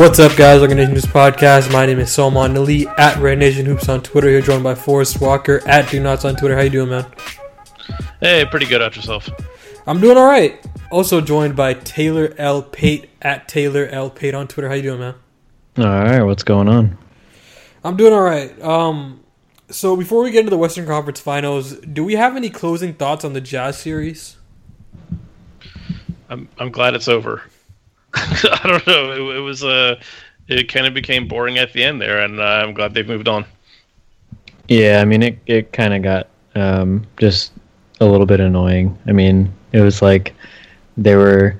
[0.00, 0.60] What's up, guys?
[0.60, 1.70] Welcome to News Podcast.
[1.70, 4.30] My name is Salman Ali at Red Nation Hoops on Twitter.
[4.30, 6.56] Here, joined by Forrest Walker at Do Nots on Twitter.
[6.56, 7.04] How you doing, man?
[8.18, 9.28] Hey, pretty good at yourself.
[9.86, 10.58] I'm doing all right.
[10.90, 12.62] Also joined by Taylor L.
[12.62, 14.08] Pate at Taylor L.
[14.08, 14.70] Pate on Twitter.
[14.70, 15.14] How you doing, man?
[15.76, 16.96] All right, what's going on?
[17.84, 18.58] I'm doing all right.
[18.62, 19.22] Um,
[19.68, 23.22] so before we get into the Western Conference Finals, do we have any closing thoughts
[23.22, 24.38] on the Jazz series?
[26.30, 27.42] I'm I'm glad it's over.
[28.14, 29.12] I don't know.
[29.12, 30.00] It, it was uh,
[30.48, 33.28] it kind of became boring at the end there, and uh, I'm glad they've moved
[33.28, 33.44] on.
[34.68, 37.52] Yeah, I mean, it it kind of got um, just
[38.00, 38.98] a little bit annoying.
[39.06, 40.34] I mean, it was like
[40.96, 41.56] they were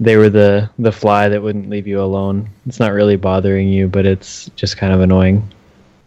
[0.00, 2.48] they were the the fly that wouldn't leave you alone.
[2.66, 5.48] It's not really bothering you, but it's just kind of annoying.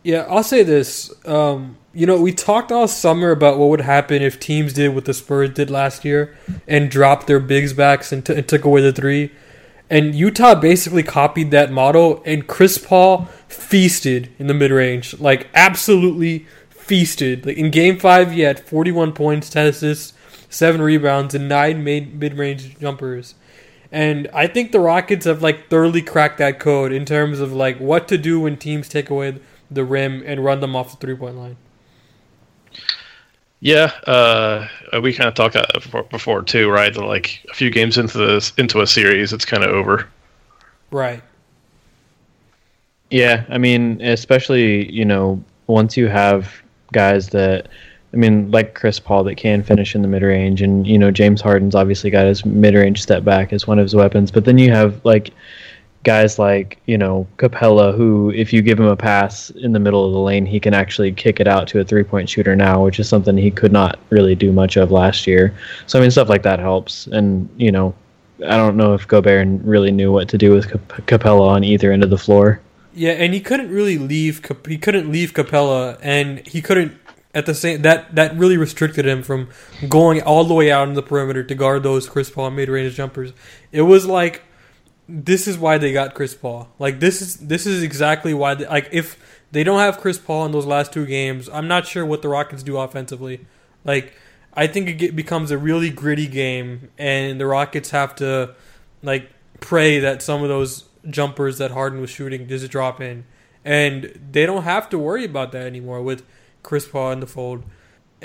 [0.04, 1.14] Yeah, I'll say this.
[1.26, 5.06] Um, you know, we talked all summer about what would happen if teams did what
[5.06, 6.38] the Spurs did last year
[6.68, 9.32] and dropped their bigs backs and, t- and took away the three.
[9.90, 15.20] And Utah basically copied that model, and Chris Paul feasted in the mid range.
[15.20, 17.46] Like, absolutely feasted.
[17.46, 20.14] Like, in game five, he had 41 points, 10 assists,
[20.50, 23.36] 7 rebounds, and 9 mid range jumpers.
[23.90, 27.80] And I think the Rockets have, like, thoroughly cracked that code in terms of, like,
[27.80, 29.40] what to do when teams take away
[29.72, 31.58] the rim and run them off the three point line.
[33.60, 34.68] Yeah, uh,
[35.02, 36.94] we kind of talked that before, before too, right?
[36.94, 40.08] That like a few games into this into a series, it's kind of over.
[40.92, 41.22] Right.
[43.10, 46.62] Yeah, I mean, especially you know once you have
[46.94, 47.68] guys that,
[48.14, 51.10] I mean, like Chris Paul that can finish in the mid range, and you know
[51.10, 54.46] James Harden's obviously got his mid range step back as one of his weapons, but
[54.46, 55.32] then you have like
[56.08, 60.06] guys like you know Capela, who if you give him a pass in the middle
[60.06, 62.82] of the lane, he can actually kick it out to a three point shooter now,
[62.84, 65.54] which is something he could not really do much of last year.
[65.86, 67.94] So I mean, stuff like that helps, and you know,
[68.46, 70.68] I don't know if Gobert really knew what to do with
[71.08, 72.62] Capela on either end of the floor.
[72.94, 74.44] Yeah, and he couldn't really leave.
[74.66, 76.98] He couldn't leave Capela, and he couldn't
[77.36, 79.50] at the same that that really restricted him from
[79.90, 82.96] going all the way out in the perimeter to guard those Chris Paul mid range
[82.96, 83.34] jumpers.
[83.74, 84.42] It was like
[85.10, 86.70] this is why they got Chris Paul.
[86.80, 88.56] Like this is this is exactly why.
[88.56, 89.18] They, like if
[89.52, 92.30] they don't have Chris Paul in those last two games, I'm not sure what the
[92.30, 93.46] Rockets do offensively.
[93.86, 94.14] Like
[94.54, 98.56] I think it get, becomes a really gritty game, and the Rockets have to
[99.02, 103.26] like pray that some of those jumpers that Harden was shooting just drop in,
[103.64, 106.26] and they don't have to worry about that anymore with
[106.64, 107.64] Chris Paul in the fold.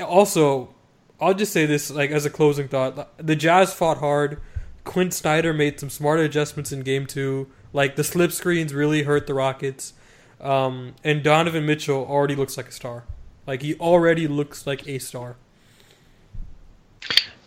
[0.02, 0.74] Also,
[1.20, 4.40] I'll just say this like as a closing thought: the Jazz fought hard
[4.84, 7.48] Quin Snyder made some smart adjustments in game two.
[7.72, 9.94] Like the slip screens really hurt the Rockets.
[10.40, 13.04] Um, and Donovan Mitchell already looks like a star.
[13.46, 15.36] Like he already looks like a star.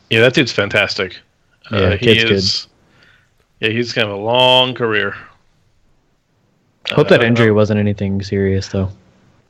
[0.10, 1.20] Yeah, that dude's fantastic.
[1.72, 2.68] Yeah, uh, he is.
[3.60, 3.68] Good.
[3.68, 5.16] Yeah, he's kind of a long career.
[6.92, 8.92] Hope uh, that injury wasn't anything serious though.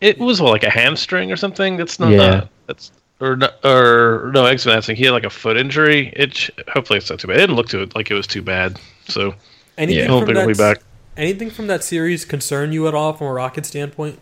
[0.01, 1.77] It was what, like a hamstring or something.
[1.77, 2.11] That's not.
[2.11, 2.45] Yeah.
[2.67, 3.33] that's or
[3.63, 4.95] or no, Exum.
[4.95, 6.11] He had like a foot injury.
[6.15, 7.37] It hopefully it's not too bad.
[7.37, 8.79] It didn't look to it like it was too bad.
[9.07, 9.33] So
[9.77, 10.81] anything yeah, from that, back.
[11.17, 14.19] Anything from that series concern you at all from a Rocket standpoint?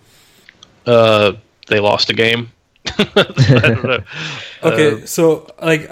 [0.85, 1.33] Uh,
[1.67, 2.51] they lost a game.
[2.99, 4.03] okay,
[4.63, 5.89] uh, so like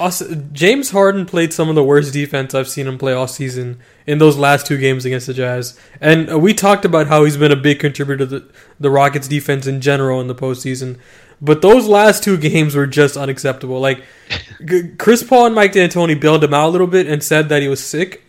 [0.00, 3.78] Also, James Harden played some of the worst defense I've seen him play all season
[4.06, 5.78] in those last two games against the Jazz.
[6.00, 8.50] And uh, we talked about how he's been a big contributor to the,
[8.80, 10.98] the Rockets' defense in general in the postseason.
[11.42, 13.78] But those last two games were just unacceptable.
[13.78, 14.02] Like
[14.98, 17.68] Chris Paul and Mike D'Antoni bailed him out a little bit and said that he
[17.68, 18.22] was sick.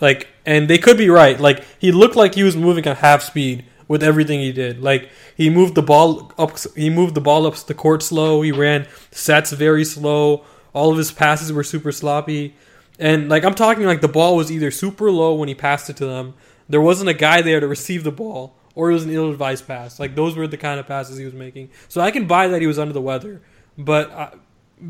[0.00, 1.38] Like, and they could be right.
[1.38, 4.82] Like he looked like he was moving at half speed with everything he did.
[4.82, 8.42] Like he moved the ball up, he moved the ball up the court slow.
[8.42, 10.44] He ran sets very slow.
[10.72, 12.54] All of his passes were super sloppy.
[12.98, 15.96] And like I'm talking like the ball was either super low when he passed it
[15.98, 16.34] to them.
[16.68, 20.00] There wasn't a guy there to receive the ball or it was an ill-advised pass.
[20.00, 21.70] Like those were the kind of passes he was making.
[21.88, 23.42] So I can buy that he was under the weather,
[23.76, 24.34] but I,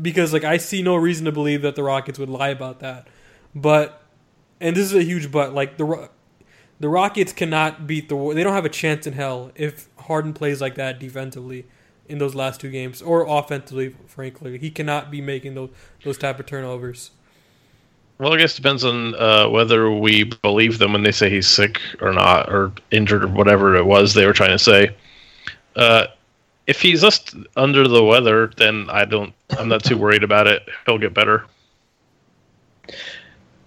[0.01, 3.07] because like I see no reason to believe that the Rockets would lie about that.
[3.53, 4.01] But
[4.59, 5.53] and this is a huge but.
[5.53, 6.09] Like the
[6.79, 8.33] the Rockets cannot beat the.
[8.33, 11.65] They don't have a chance in hell if Harden plays like that defensively
[12.07, 13.95] in those last two games or offensively.
[14.07, 15.69] Frankly, he cannot be making those
[16.03, 17.11] those type of turnovers.
[18.19, 21.47] Well, I guess it depends on uh, whether we believe them when they say he's
[21.47, 24.95] sick or not, or injured, or whatever it was they were trying to say.
[25.75, 26.07] Uh,
[26.67, 29.33] if he's just under the weather, then I don't.
[29.57, 30.63] I'm not too worried about it.
[30.85, 31.45] He'll get better.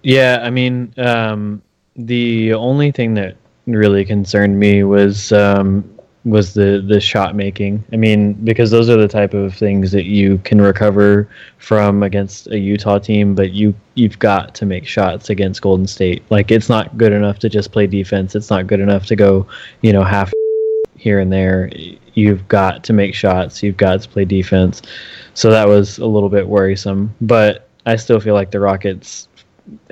[0.02, 1.62] Yeah, I mean, um,
[1.96, 3.36] the only thing that
[3.66, 5.95] really concerned me was um,
[6.26, 7.84] was the the shot making.
[7.92, 11.28] I mean, because those are the type of things that you can recover
[11.58, 16.24] from against a Utah team, but you you've got to make shots against Golden State.
[16.28, 18.34] Like it's not good enough to just play defense.
[18.34, 19.46] It's not good enough to go,
[19.82, 20.32] you know, half
[20.96, 21.70] here and there.
[22.14, 23.62] You've got to make shots.
[23.62, 24.82] You've got to play defense.
[25.34, 29.28] So that was a little bit worrisome, but I still feel like the Rockets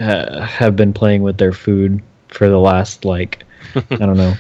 [0.00, 3.44] uh, have been playing with their food for the last like
[3.90, 4.34] I don't know,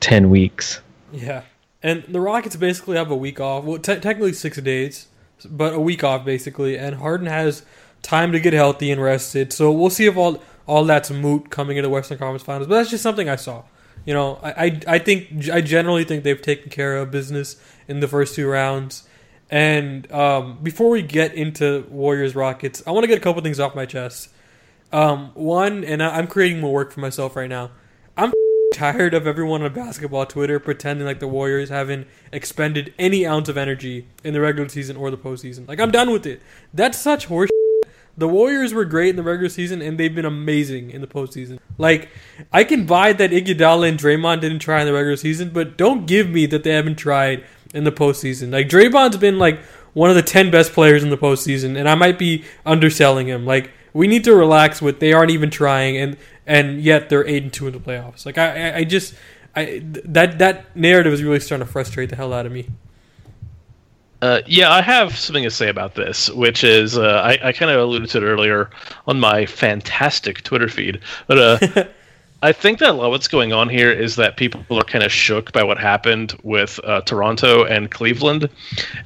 [0.00, 0.80] 10 weeks.
[1.12, 1.42] Yeah,
[1.82, 3.64] and the Rockets basically have a week off.
[3.64, 5.08] Well, te- technically six days,
[5.48, 6.78] but a week off basically.
[6.78, 7.64] And Harden has
[8.02, 9.52] time to get healthy and rested.
[9.52, 12.68] So we'll see if all all that's moot coming into Western Conference Finals.
[12.68, 13.64] But that's just something I saw.
[14.04, 17.56] You know, I, I, I think I generally think they've taken care of business
[17.88, 19.06] in the first two rounds.
[19.50, 23.60] And um, before we get into Warriors Rockets, I want to get a couple things
[23.60, 24.30] off my chest.
[24.92, 27.70] Um, one, and I, I'm creating more work for myself right now.
[28.16, 28.32] I'm
[28.72, 33.56] tired of everyone on basketball Twitter pretending like the Warriors haven't expended any ounce of
[33.56, 35.68] energy in the regular season or the postseason.
[35.68, 36.42] Like I'm done with it.
[36.72, 37.50] That's such horse.
[38.16, 41.58] The Warriors were great in the regular season, and they've been amazing in the postseason.
[41.78, 42.10] Like,
[42.52, 46.06] I can buy that Iguodala and Draymond didn't try in the regular season, but don't
[46.06, 47.42] give me that they haven't tried
[47.72, 48.52] in the postseason.
[48.52, 49.60] Like, Draymond's been like
[49.94, 53.46] one of the ten best players in the postseason, and I might be underselling him.
[53.46, 56.16] Like, we need to relax with they aren't even trying, and
[56.46, 58.26] and yet they're eight and two in the playoffs.
[58.26, 59.14] Like I, I, I just,
[59.54, 62.68] I that that narrative is really starting to frustrate the hell out of me.
[64.22, 67.72] Uh, yeah, I have something to say about this, which is uh, I, I kind
[67.72, 68.70] of alluded to it earlier
[69.08, 71.84] on my fantastic Twitter feed, but uh,
[72.44, 75.62] I think that what's going on here is that people are kind of shook by
[75.62, 78.48] what happened with uh, Toronto and Cleveland,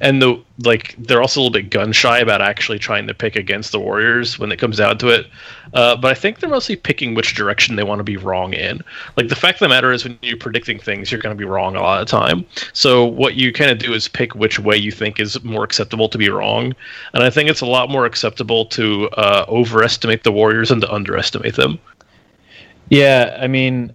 [0.01, 3.35] and the like they're also a little bit gun shy about actually trying to pick
[3.35, 5.27] against the Warriors when it comes down to it.
[5.75, 8.81] Uh, but I think they're mostly picking which direction they want to be wrong in.
[9.17, 11.45] Like the fact of the matter is, when you're predicting things, you're going to be
[11.45, 12.43] wrong a lot of time.
[12.73, 16.09] So what you kind of do is pick which way you think is more acceptable
[16.09, 16.73] to be wrong,
[17.13, 20.91] and I think it's a lot more acceptable to uh, overestimate the Warriors and to
[20.91, 21.79] underestimate them.
[22.89, 23.93] Yeah, I mean,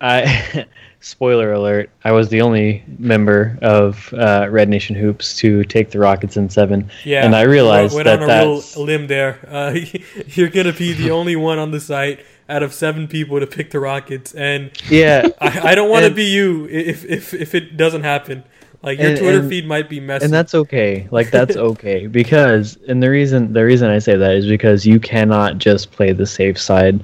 [0.00, 0.66] I
[1.00, 5.98] spoiler alert, I was the only member of uh, Red Nation Hoops to take the
[5.98, 6.90] Rockets in seven.
[7.04, 9.38] Yeah, and I realized went that on a that's real limb there.
[9.50, 9.78] Uh,
[10.28, 13.70] you're gonna be the only one on the site out of seven people to pick
[13.70, 17.76] the Rockets, and yeah, I, I don't want to be you if if if it
[17.76, 18.44] doesn't happen.
[18.82, 20.26] Like your And- Twitter and- feed might be messy.
[20.26, 21.08] and that's okay.
[21.10, 25.00] Like that's okay because and the reason the reason I say that is because you
[25.00, 27.02] cannot just play the safe side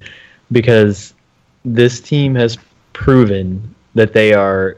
[0.52, 1.14] because
[1.64, 2.58] this team has
[2.92, 4.76] proven that they are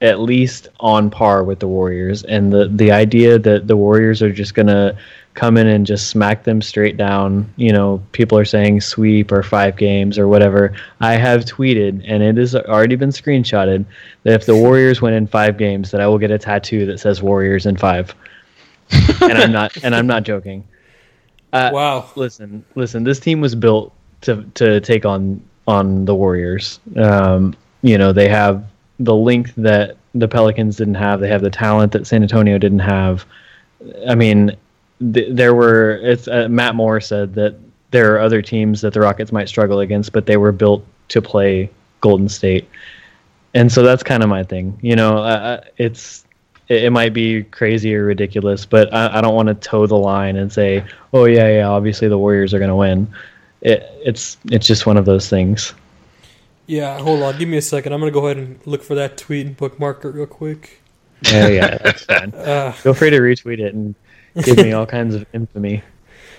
[0.00, 4.32] at least on par with the Warriors and the the idea that the Warriors are
[4.32, 4.96] just going to
[5.34, 9.42] come in and just smack them straight down, you know, people are saying sweep or
[9.42, 10.72] 5 games or whatever.
[11.00, 13.84] I have tweeted and it has already been screenshotted
[14.22, 16.98] that if the Warriors win in 5 games that I will get a tattoo that
[16.98, 18.14] says Warriors in 5.
[19.22, 20.66] and I'm not and I'm not joking.
[21.52, 22.10] Uh, wow.
[22.16, 23.04] listen, listen.
[23.04, 23.92] This team was built
[24.24, 26.80] to to take on on the Warriors.
[26.96, 28.64] Um, you know, they have
[28.98, 31.20] the length that the Pelicans didn't have.
[31.20, 33.24] They have the talent that San Antonio didn't have.
[34.08, 34.56] I mean,
[35.12, 36.00] th- there were.
[36.02, 37.56] It's uh, Matt Moore said that
[37.90, 41.22] there are other teams that the Rockets might struggle against, but they were built to
[41.22, 42.68] play Golden State.
[43.54, 44.78] And so that's kind of my thing.
[44.82, 46.24] You know, uh, it's
[46.68, 49.98] it, it might be crazy or ridiculous, but I, I don't want to toe the
[49.98, 53.08] line and say, "Oh yeah, yeah, obviously the Warriors are going to win."
[53.64, 55.74] It, it's it's just one of those things.
[56.66, 57.38] Yeah, hold on.
[57.38, 57.92] Give me a second.
[57.92, 60.80] I'm gonna go ahead and look for that tweet and bookmark it real quick.
[61.22, 62.34] Yeah, yeah, that's fine.
[62.34, 63.94] Uh, Feel free to retweet it and
[64.42, 65.82] give me all kinds of infamy.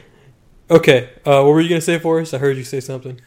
[0.70, 1.10] okay.
[1.26, 2.34] Uh, what were you gonna say for us?
[2.34, 3.20] I heard you say something.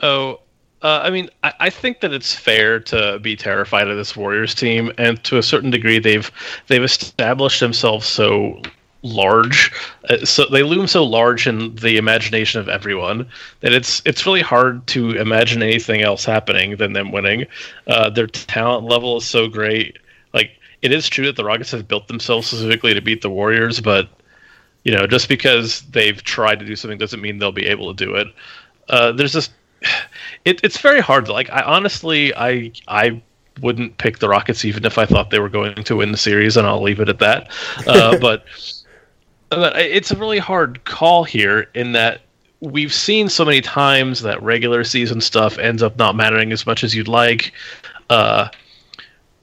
[0.00, 0.40] Oh,
[0.82, 4.54] uh, I mean, I, I think that it's fair to be terrified of this Warriors
[4.54, 6.30] team, and to a certain degree, they've
[6.68, 8.60] they've established themselves so
[9.08, 9.72] large,
[10.08, 13.26] uh, so they loom so large in the imagination of everyone
[13.60, 17.46] that it's it's really hard to imagine anything else happening than them winning.
[17.86, 19.98] Uh, their talent level is so great.
[20.32, 23.80] Like it is true that the Rockets have built themselves specifically to beat the Warriors,
[23.80, 24.08] but
[24.84, 28.04] you know, just because they've tried to do something doesn't mean they'll be able to
[28.04, 28.28] do it.
[28.88, 29.50] Uh, there's this.
[30.44, 31.26] It, it's very hard.
[31.26, 33.20] To, like, I honestly, I I
[33.60, 36.56] wouldn't pick the Rockets even if I thought they were going to win the series,
[36.56, 37.50] and I'll leave it at that.
[37.86, 38.44] Uh, but but
[39.50, 42.22] it's a really hard call here in that
[42.60, 46.82] we've seen so many times that regular season stuff ends up not mattering as much
[46.82, 47.52] as you'd like.
[48.10, 48.48] Uh,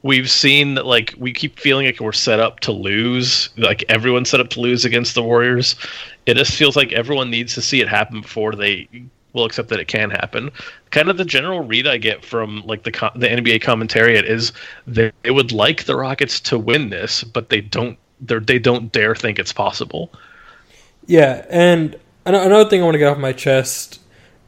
[0.02, 4.30] we've seen that like we keep feeling like we're set up to lose like everyone's
[4.30, 5.74] set up to lose against the warriors
[6.26, 8.88] it just feels like everyone needs to see it happen before they
[9.32, 10.50] will accept that it can happen
[10.90, 14.52] kind of the general read i get from like the the nba commentariat is
[14.86, 19.14] they would like the rockets to win this but they don't they're, they don't dare
[19.14, 20.12] think it's possible
[21.06, 24.00] Yeah, and another thing I want to get off my chest.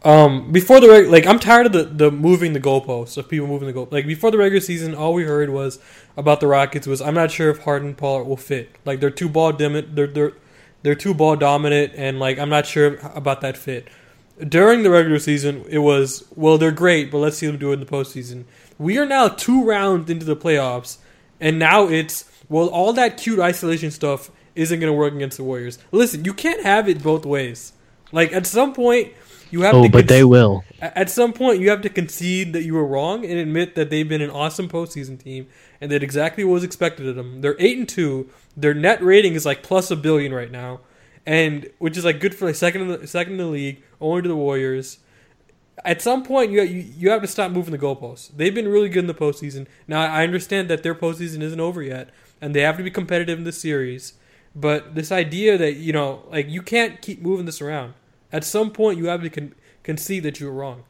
[0.05, 3.47] Um, before the reg- like, I'm tired of the, the moving the goalposts of people
[3.49, 3.89] moving the goal.
[3.91, 5.79] Like before the regular season, all we heard was
[6.17, 8.71] about the Rockets was I'm not sure if Harden Pollard will fit.
[8.85, 9.97] Like they're too ball dominant.
[9.97, 10.33] They're they're
[10.83, 13.89] they're too ball dominant, and like I'm not sure about that fit.
[14.49, 17.75] During the regular season, it was well they're great, but let's see them do it
[17.75, 18.45] in the postseason.
[18.79, 20.99] We are now two rounds into the playoffs,
[21.41, 25.45] and now it's well all that cute isolation stuff isn't going to work against the
[25.45, 25.79] Warriors.
[25.93, 27.73] Listen, you can't have it both ways.
[28.11, 29.13] Like at some point,
[29.51, 29.89] you have Oh, to.
[29.89, 30.65] but they will.
[30.81, 34.09] At some point, you have to concede that you were wrong and admit that they've
[34.09, 35.47] been an awesome postseason team
[35.81, 37.41] and that exactly what was expected of them.
[37.41, 38.29] They're eight and two.
[38.57, 40.81] Their net rating is like plus a billion right now,
[41.25, 44.23] and which is like good for like second in the second in the league, only
[44.23, 44.99] to the Warriors.
[45.85, 48.31] At some point, you, you you have to stop moving the goalposts.
[48.37, 49.67] They've been really good in the postseason.
[49.87, 52.11] Now I understand that their postseason isn't over yet,
[52.41, 54.15] and they have to be competitive in the series.
[54.55, 57.95] But this idea that you know, like you can't keep moving this around.
[58.33, 60.85] At some point, you have to con- concede that you were wrong.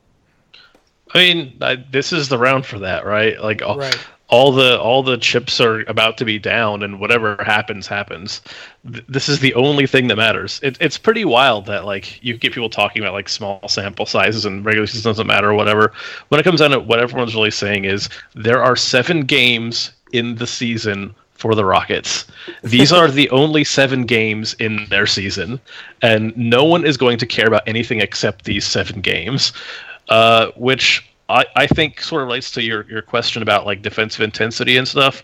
[1.14, 3.40] I mean, I, this is the round for that, right?
[3.40, 3.97] Like all, Right.
[4.28, 8.43] all the all the chips are about to be down, and whatever happens, happens.
[8.90, 10.61] Th- this is the only thing that matters.
[10.62, 14.45] It, it's pretty wild that like you get people talking about like small sample sizes
[14.45, 15.93] and regular season doesn't matter or whatever.
[16.28, 20.35] When it comes down to what everyone's really saying is there are seven games in
[20.35, 22.26] the season for the Rockets.
[22.62, 25.59] These are the only seven games in their season,
[26.02, 29.52] and no one is going to care about anything except these seven games
[30.09, 34.23] uh, which I, I think sort of relates to your, your question about like defensive
[34.23, 35.23] intensity and stuff.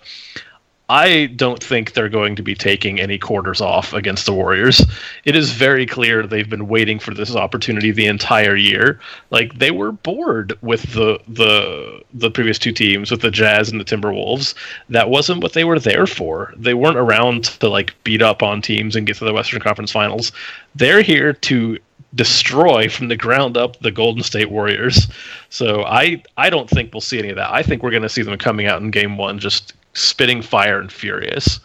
[0.91, 4.85] I don't think they're going to be taking any quarters off against the Warriors.
[5.25, 9.01] It is very clear they've been waiting for this opportunity the entire year.
[9.31, 13.81] Like they were bored with the the the previous two teams, with the Jazz and
[13.81, 14.55] the Timberwolves.
[14.91, 16.53] That wasn't what they were there for.
[16.55, 19.91] They weren't around to like beat up on teams and get to the Western Conference
[19.91, 20.33] Finals.
[20.75, 21.79] They're here to
[22.15, 25.09] destroy from the ground up the Golden State Warriors.
[25.49, 27.51] So I I don't think we'll see any of that.
[27.51, 30.79] I think we're going to see them coming out in game 1 just spitting fire
[30.79, 31.61] and furious.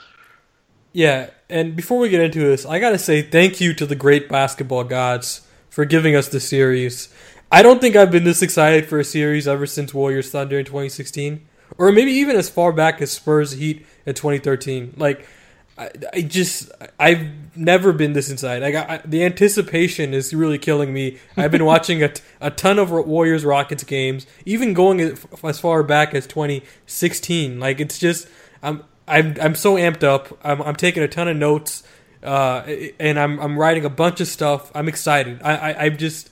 [0.93, 4.29] Yeah, and before we get into this, I gotta say thank you to the great
[4.29, 7.13] basketball gods for giving us the series.
[7.51, 10.65] I don't think I've been this excited for a series ever since Warriors Thunder in
[10.65, 11.45] 2016,
[11.77, 14.93] or maybe even as far back as Spurs Heat in 2013.
[14.97, 15.27] Like,
[15.77, 18.63] I, I just I've never been this inside.
[18.63, 21.17] I got I, the anticipation is really killing me.
[21.37, 25.59] I've been watching a, t- a ton of Warriors Rockets games, even going as as
[25.59, 27.59] far back as 2016.
[27.59, 28.27] Like it's just
[28.63, 30.39] I'm I'm I'm so amped up.
[30.43, 31.83] I'm I'm taking a ton of notes,
[32.23, 32.61] uh,
[32.99, 34.71] and I'm I'm writing a bunch of stuff.
[34.73, 35.41] I'm excited.
[35.43, 36.29] I I I'm just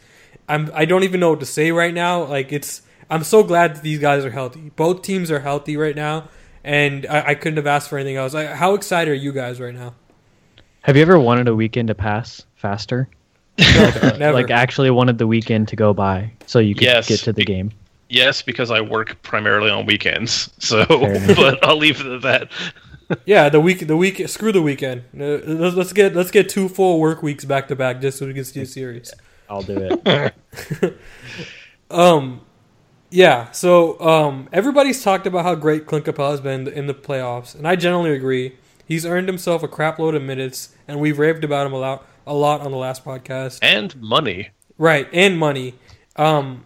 [0.47, 2.23] I'm I don't even know what to say right now.
[2.23, 4.71] Like it's I'm so glad that these guys are healthy.
[4.75, 6.29] Both teams are healthy right now,
[6.63, 8.33] and I, I couldn't have asked for anything else.
[8.33, 9.95] Like, how excited are you guys right now?
[10.87, 13.09] Have you ever wanted a weekend to pass faster?
[13.59, 14.31] Never.
[14.31, 17.09] Like actually wanted the weekend to go by so you could Yes.
[17.09, 17.71] get to the game.
[18.07, 20.49] Yes, because I work primarily on weekends.
[20.59, 20.85] So,
[21.35, 22.49] but I'll leave it at that.
[23.25, 25.03] yeah, the week the week screw the weekend.
[25.13, 28.25] Uh, let's, let's get let's get two full work weeks back to back just so
[28.25, 29.13] we can see a series.
[29.49, 30.97] I'll do it.
[31.91, 32.41] Um,
[33.09, 37.55] Yeah, so um, everybody's talked about how great Clint Capela has been in the playoffs,
[37.55, 38.55] and I generally agree.
[38.87, 42.05] He's earned himself a crap load of minutes, and we've raved about him a lot,
[42.25, 43.59] a lot on the last podcast.
[43.61, 44.49] And money.
[44.77, 45.75] Right, and money.
[46.15, 46.65] Um,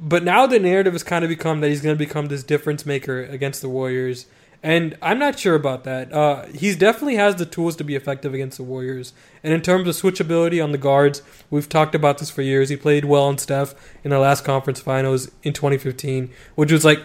[0.00, 2.86] but now the narrative has kind of become that he's going to become this difference
[2.86, 4.26] maker against the Warriors,
[4.62, 6.12] and I'm not sure about that.
[6.12, 9.12] Uh, he definitely has the tools to be effective against the Warriors.
[9.42, 12.68] And in terms of switchability on the guards, we've talked about this for years.
[12.68, 17.00] He played well on Steph in the last conference finals in 2015, which was like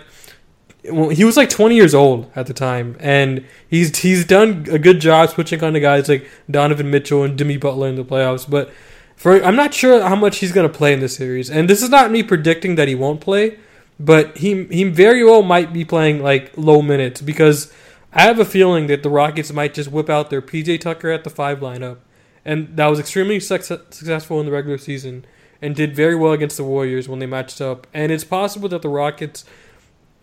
[0.89, 4.79] well, he was like 20 years old at the time, and he's he's done a
[4.79, 8.49] good job switching on to guys like Donovan Mitchell and Jimmy Butler in the playoffs.
[8.49, 8.71] But
[9.15, 11.81] for I'm not sure how much he's going to play in this series, and this
[11.81, 13.57] is not me predicting that he won't play
[13.99, 17.73] but he he very well might be playing like low minutes because
[18.13, 21.23] I have a feeling that the Rockets might just whip out their PJ Tucker at
[21.23, 21.97] the five lineup,
[22.45, 25.25] and that was extremely success- successful in the regular season
[25.61, 27.87] and did very well against the Warriors when they matched up.
[27.93, 29.43] And it's possible that the Rockets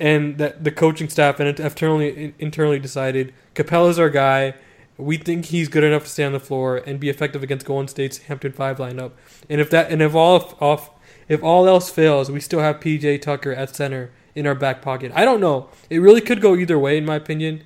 [0.00, 4.54] and that the coaching staff and internally internally decided Capela's our guy.
[4.96, 7.88] We think he's good enough to stay on the floor and be effective against Golden
[7.88, 9.12] State's Hampton Five lineup.
[9.50, 10.90] And if that and if all off
[11.28, 15.12] if all else fails, we still have PJ Tucker at center in our back pocket.
[15.14, 15.68] I don't know.
[15.90, 17.64] It really could go either way, in my opinion.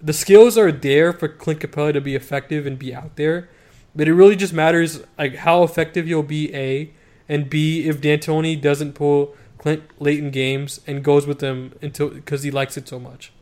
[0.00, 3.48] The skills are there for Clint Capela to be effective and be out there,
[3.94, 6.54] but it really just matters like how effective he'll be.
[6.54, 6.90] A
[7.28, 12.42] and B if D'Antoni doesn't pull Clint in games and goes with them until because
[12.42, 13.32] he likes it so much.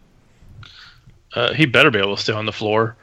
[1.34, 2.96] Uh, he better be able to stay on the floor.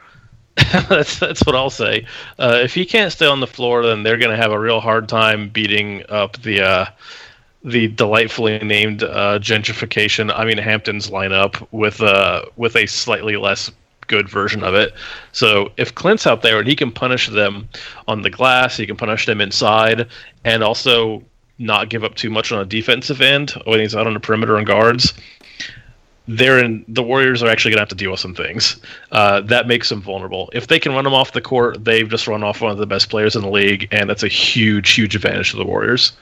[0.88, 2.06] that's that's what I'll say.
[2.38, 4.80] Uh, if he can't stay on the floor, then they're going to have a real
[4.80, 6.86] hard time beating up the uh,
[7.64, 10.32] the delightfully named uh, gentrification.
[10.34, 13.70] I mean Hamptons lineup with uh with a slightly less
[14.06, 14.92] good version of it.
[15.32, 17.68] So if Clint's out there and he can punish them
[18.08, 20.08] on the glass, he can punish them inside,
[20.44, 21.22] and also
[21.60, 24.20] not give up too much on a defensive end or when he's out on the
[24.20, 25.14] perimeter and guards
[26.30, 28.80] they're in the Warriors are actually going to have to deal with some things.
[29.10, 30.48] Uh, that makes them vulnerable.
[30.52, 32.86] If they can run them off the court, they've just run off one of the
[32.86, 36.12] best players in the league, and that's a huge, huge advantage to the Warriors.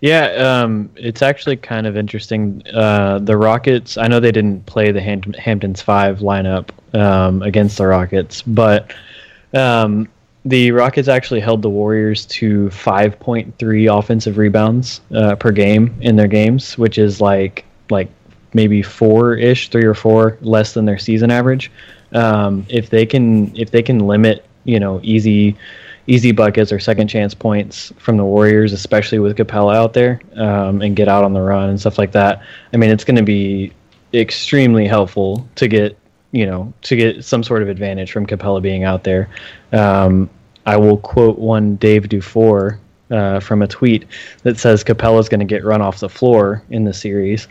[0.00, 2.62] Yeah, um, it's actually kind of interesting.
[2.72, 7.78] Uh, the Rockets, I know they didn't play the Ham- Hamptons 5 lineup um, against
[7.78, 8.94] the Rockets, but
[9.54, 10.08] um,
[10.44, 16.28] the Rockets actually held the Warriors to 5.3 offensive rebounds uh, per game in their
[16.28, 18.08] games, which is like like
[18.52, 21.70] maybe four ish, three or four less than their season average.
[22.12, 25.56] Um, if they can if they can limit you know easy
[26.06, 30.82] easy buckets or second chance points from the Warriors, especially with Capela out there, um,
[30.82, 32.42] and get out on the run and stuff like that.
[32.72, 33.72] I mean, it's going to be
[34.12, 35.98] extremely helpful to get
[36.34, 39.28] you know to get some sort of advantage from Capela being out there.
[39.72, 40.28] Um,
[40.66, 44.06] I will quote one Dave Dufour uh, from a tweet
[44.42, 47.46] that says Capela's going to get run off the floor in the series.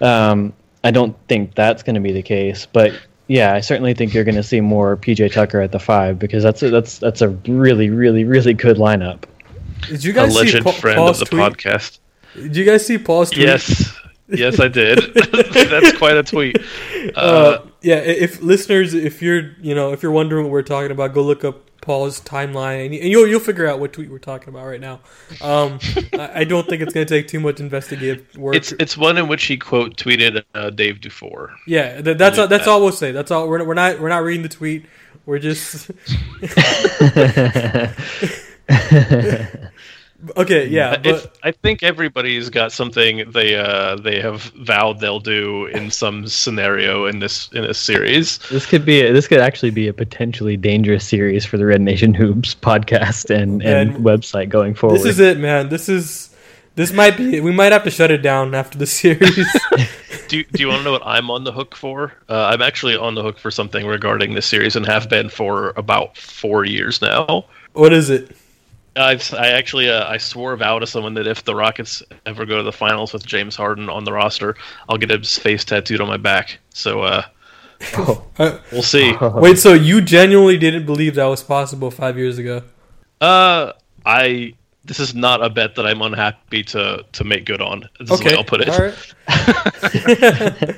[0.00, 2.92] Um, I don't think that's going to be the case, but
[3.28, 6.42] yeah, I certainly think you're going to see more PJ Tucker at the five because
[6.42, 9.24] that's a, that's that's a really really really good lineup.
[9.86, 11.52] Did you guys a legend see pa- friend Paul's of the tweet?
[11.52, 11.98] podcast.
[12.34, 13.46] Did you guys see Paul's tweet?
[13.46, 13.94] Yes,
[14.28, 14.98] yes, I did.
[15.14, 16.56] that's quite a tweet.
[17.14, 20.90] Uh, Uh, yeah, if listeners, if you're you know if you're wondering what we're talking
[20.90, 24.50] about, go look up Paul's timeline, and you'll you'll figure out what tweet we're talking
[24.50, 25.00] about right now.
[25.40, 25.78] Um,
[26.12, 28.54] I I don't think it's going to take too much investigative work.
[28.54, 31.54] it's it's one in which he quote tweeted uh, Dave Dufour.
[31.66, 32.70] yeah, th- that's all, that's that.
[32.70, 33.12] all we'll say.
[33.12, 33.48] That's all.
[33.48, 34.84] We're, we're not we're not reading the tweet.
[35.24, 35.90] We're just
[40.36, 40.66] okay.
[40.66, 45.90] Yeah, if, I think everybody's got something they uh, they have vowed they'll do in
[45.90, 48.38] some scenario in this in this series.
[48.50, 51.80] This could be a, this could actually be a potentially dangerous series for the Red
[51.80, 54.98] Nation Hoops podcast and, and And website going forward.
[54.98, 55.68] this is it, man.
[55.68, 56.34] This is
[56.76, 57.40] this might be.
[57.40, 59.46] We might have to shut it down after the series.
[60.28, 62.12] Do you, do you want to know what I'm on the hook for?
[62.28, 65.70] Uh, I'm actually on the hook for something regarding this series and have been for
[65.76, 67.46] about four years now.
[67.72, 68.36] what is it?
[68.96, 72.44] I've I actually uh, I swore a vow to someone that if the Rockets ever
[72.44, 74.56] go to the finals with James Harden on the roster,
[74.88, 76.58] I'll get his face tattooed on my back.
[76.70, 77.22] So uh,
[78.38, 79.14] Uh, we'll see.
[79.20, 82.62] wait, so you genuinely didn't believe that was possible five years ago?
[83.20, 83.72] Uh,
[84.04, 87.88] I this is not a bet that I'm unhappy to to make good on.
[87.98, 88.68] This is I'll put it.
[88.68, 88.94] All right.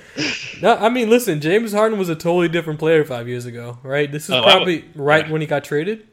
[0.63, 4.11] no, I mean, listen, James Harden was a totally different player five years ago, right?
[4.11, 5.33] This is Oh, I probably right yeah.
[5.33, 6.07] when he got traded.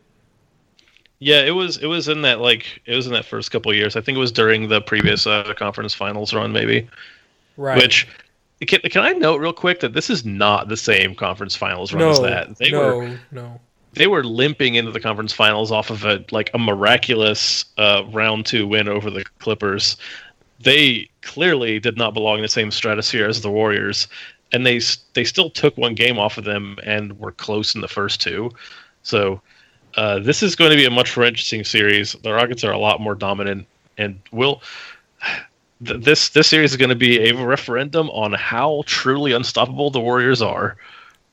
[1.20, 3.96] Yeah, it was it was in that like it was in that first couple years.
[3.96, 6.90] I think it was during the previous uh, conference finals run, maybe.
[7.58, 7.78] Right.
[7.78, 8.08] Which
[8.66, 12.02] can, can I note real quick that this is not the same conference finals run
[12.02, 12.58] no, as that.
[12.58, 13.60] They no, were no.
[13.94, 18.46] they were limping into the conference finals off of a like a miraculous uh, round
[18.46, 19.98] two win over the Clippers.
[20.62, 24.08] they clearly did not belong in the same stratosphere as the Warriors,
[24.52, 24.80] and they
[25.14, 28.52] they still took one game off of them and were close in the first two.
[29.04, 29.42] So
[29.96, 32.14] uh, this is going to be a much more interesting series.
[32.14, 34.62] The Rockets are a lot more dominant, and will
[35.86, 40.00] th- this this series is going to be a referendum on how truly unstoppable the
[40.00, 40.78] Warriors are.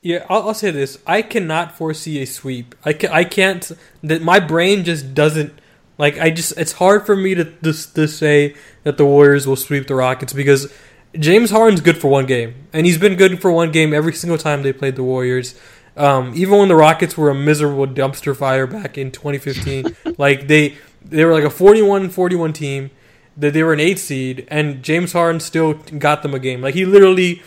[0.03, 2.75] Yeah, I'll, I'll say this: I cannot foresee a sweep.
[2.85, 3.71] I can, I can't.
[4.03, 5.53] That my brain just doesn't
[5.99, 6.19] like.
[6.19, 9.87] I just it's hard for me to to, to say that the Warriors will sweep
[9.87, 10.73] the Rockets because
[11.19, 14.39] James Harden's good for one game, and he's been good for one game every single
[14.39, 15.59] time they played the Warriors.
[15.97, 20.77] Um, even when the Rockets were a miserable dumpster fire back in 2015, like they
[21.05, 22.91] they were like a 41-41 team,
[23.37, 26.61] that they were an eight seed, and James Harden still got them a game.
[26.61, 27.43] Like he literally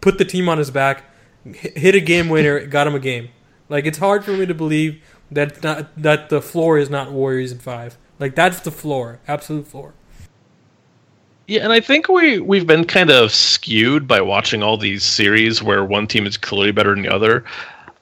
[0.00, 1.04] put the team on his back,
[1.44, 3.30] hit a game winner, got him a game.
[3.68, 7.52] Like it's hard for me to believe that not, that the floor is not Warriors
[7.52, 7.96] in five.
[8.18, 9.94] Like that's the floor, absolute floor.
[11.46, 15.62] Yeah, and I think we we've been kind of skewed by watching all these series
[15.62, 17.44] where one team is clearly better than the other.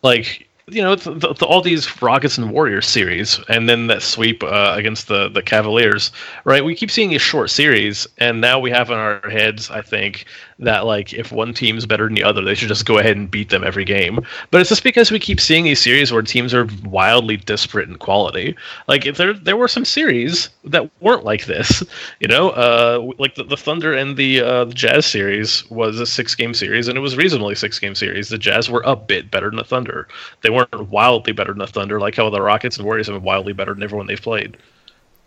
[0.03, 0.97] Like you know,
[1.43, 6.11] all these Rockets and Warriors series, and then that sweep uh, against the the Cavaliers,
[6.45, 6.65] right?
[6.65, 10.27] We keep seeing these short series, and now we have in our heads, I think,
[10.59, 13.31] that like if one team's better than the other, they should just go ahead and
[13.31, 14.21] beat them every game.
[14.51, 17.97] But it's just because we keep seeing these series where teams are wildly disparate in
[17.97, 18.57] quality.
[18.89, 21.83] Like if there there were some series that weren't like this.
[22.21, 26.07] You know, uh, like the, the Thunder and the, uh, the Jazz series was a
[26.07, 28.31] six game series, and it was reasonably six game series.
[28.31, 30.09] The Jazz were a bit better than the Thunder.
[30.43, 33.23] They weren't wildly better than the Thunder, like how the Rockets and Warriors have been
[33.23, 34.57] wildly better than everyone they've played.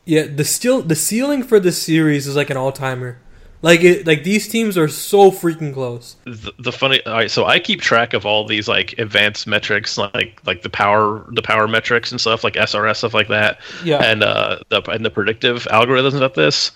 [0.06, 3.20] Yeah, the still the ceiling for this series is like an all timer.
[3.62, 6.16] Like it, like these teams are so freaking close.
[6.26, 7.32] The, the funny, all right.
[7.32, 11.42] So I keep track of all these like advanced metrics, like like the power, the
[11.42, 13.60] power metrics and stuff, like SRS stuff like that.
[13.82, 14.04] Yeah.
[14.04, 16.72] And uh, the and the predictive algorithms about this.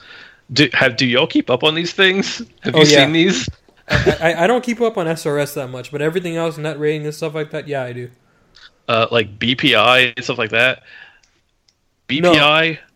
[0.51, 2.41] Do have do y'all keep up on these things?
[2.61, 3.05] Have Oh, you yeah.
[3.05, 3.47] seen these?
[3.87, 7.05] I, I, I don't keep up on SRS that much, but everything else, net rating
[7.05, 8.09] and stuff like that, yeah, I do.
[8.87, 10.83] Uh, like BPI and stuff like that.
[12.19, 12.47] No.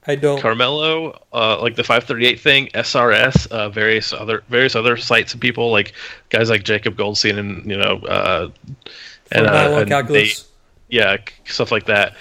[0.07, 0.41] BPI, I don't.
[0.41, 5.71] Carmelo, uh, like the 538 thing, SRS, uh, various other various other sites and people
[5.71, 5.93] like
[6.29, 8.49] guys like Jacob Goldstein and you know uh,
[9.31, 10.41] and, uh, nylon and calculus.
[10.43, 10.47] they-
[10.89, 12.15] yeah, stuff like that.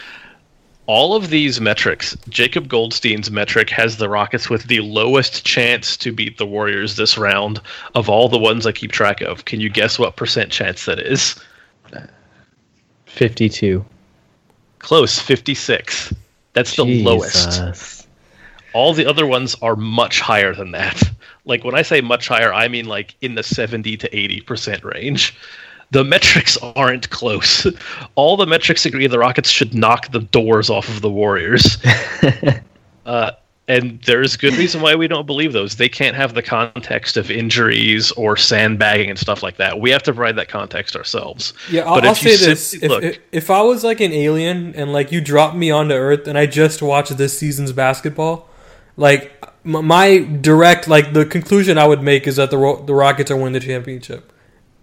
[0.86, 6.12] All of these metrics, Jacob Goldstein's metric has the Rockets with the lowest chance to
[6.12, 7.60] beat the Warriors this round
[7.94, 9.44] of all the ones I keep track of.
[9.44, 11.36] Can you guess what percent chance that is?
[13.06, 13.84] 52.
[14.78, 16.12] Close, 56.
[16.56, 18.08] That's the lowest.
[18.72, 21.02] All the other ones are much higher than that.
[21.48, 25.32] Like when I say much higher, I mean like in the 70 to 80% range.
[25.92, 27.64] The metrics aren't close.
[28.16, 31.78] All the metrics agree the Rockets should knock the doors off of the Warriors.
[33.06, 33.30] uh,
[33.68, 35.74] and there's good reason why we don't believe those.
[35.76, 39.80] They can't have the context of injuries or sandbagging and stuff like that.
[39.80, 41.52] We have to provide that context ourselves.
[41.70, 44.74] Yeah, I'll, But I'll say this: if, look- if if I was like an alien
[44.74, 48.48] and like you dropped me onto Earth and I just watched this season's basketball,
[48.96, 49.32] like
[49.64, 53.36] my direct like the conclusion I would make is that the Ro- the Rockets are
[53.36, 54.32] winning the championship,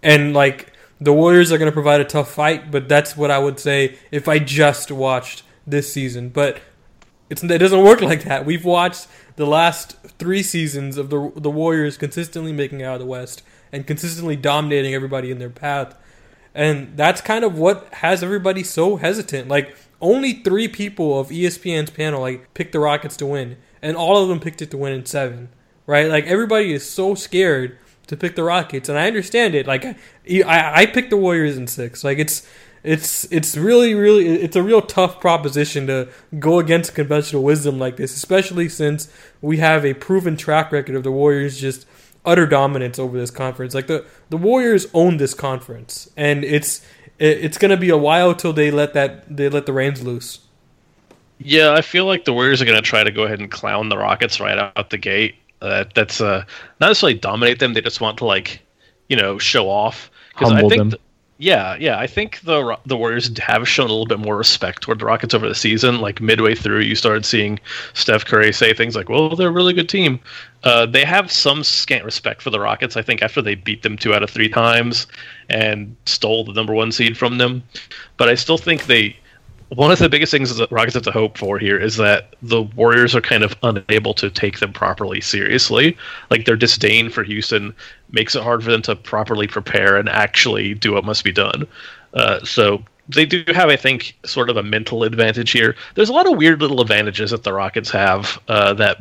[0.01, 2.69] and like the Warriors are going to provide a tough fight.
[2.69, 6.27] But that's what I would say if I just watched this season.
[6.29, 6.59] But
[7.29, 8.45] it's it doesn't work like that.
[8.45, 13.05] We've watched the last three seasons of the the Warriors consistently making out of the
[13.05, 15.95] West and consistently dominating everybody in their path.
[16.55, 19.47] And that's kind of what has everybody so hesitant.
[19.47, 24.21] Like only three people of ESPN's panel like picked the Rockets to win, and all
[24.21, 25.49] of them picked it to win in seven.
[25.87, 26.07] Right?
[26.07, 29.65] Like everybody is so scared to pick the Rockets, and I understand it.
[29.65, 29.95] Like I,
[30.45, 32.03] I picked the Warriors in six.
[32.03, 32.47] Like it's
[32.83, 37.97] it's it's really really it's a real tough proposition to go against conventional wisdom like
[37.97, 41.85] this, especially since we have a proven track record of the Warriors just
[42.25, 43.73] utter dominance over this conference.
[43.73, 46.85] Like the the Warriors own this conference, and it's
[47.19, 50.39] it, it's gonna be a while till they let that they let the reins loose.
[51.39, 53.89] Yeah, I feel like the Warriors are going to try to go ahead and clown
[53.89, 55.35] the Rockets right out the gate.
[55.61, 56.45] Uh, that's uh,
[56.79, 57.73] not necessarily dominate them.
[57.73, 58.61] They just want to like,
[59.09, 60.09] you know, show off.
[60.35, 60.89] I think, them.
[60.91, 61.01] th-
[61.43, 64.99] yeah, yeah, I think the the Warriors have shown a little bit more respect toward
[64.99, 65.99] the Rockets over the season.
[65.99, 67.59] Like midway through, you started seeing
[67.93, 70.21] Steph Curry say things like, "Well, they're a really good team."
[70.63, 72.95] Uh, they have some scant respect for the Rockets.
[72.95, 75.05] I think after they beat them two out of three times
[75.49, 77.61] and stole the number one seed from them,
[78.15, 79.17] but I still think they
[79.75, 82.61] one of the biggest things that Rockets have to hope for here is that the
[82.61, 85.97] Warriors are kind of unable to take them properly seriously.
[86.29, 87.73] Like their disdain for Houston
[88.13, 91.67] makes it hard for them to properly prepare and actually do what must be done.
[92.13, 95.75] Uh, so they do have, I think, sort of a mental advantage here.
[95.95, 98.97] There's a lot of weird little advantages that the Rockets have uh, that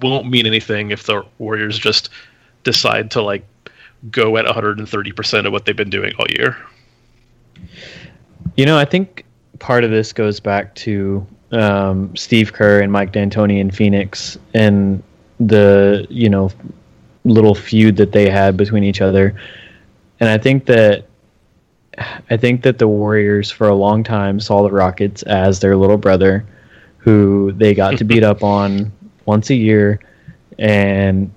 [0.00, 2.08] won't mean anything if the Warriors just
[2.64, 3.46] decide to like
[4.10, 6.56] go at 130% of what they've been doing all year.
[8.56, 9.24] You know, I think
[9.58, 15.02] part of this goes back to um, Steve Kerr and Mike D'Antoni in Phoenix and
[15.38, 16.50] the you know
[17.24, 19.34] little feud that they had between each other.
[20.20, 21.06] And I think that
[22.30, 25.98] I think that the Warriors for a long time saw the Rockets as their little
[25.98, 26.46] brother
[26.98, 28.90] who they got to beat up on
[29.26, 30.00] once a year
[30.58, 31.30] and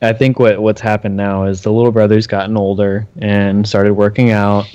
[0.00, 4.30] I think what what's happened now is the little brother's gotten older and started working
[4.30, 4.66] out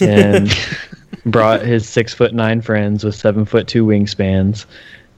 [0.00, 0.50] and
[1.26, 4.64] brought his six foot nine friends with seven foot two wingspans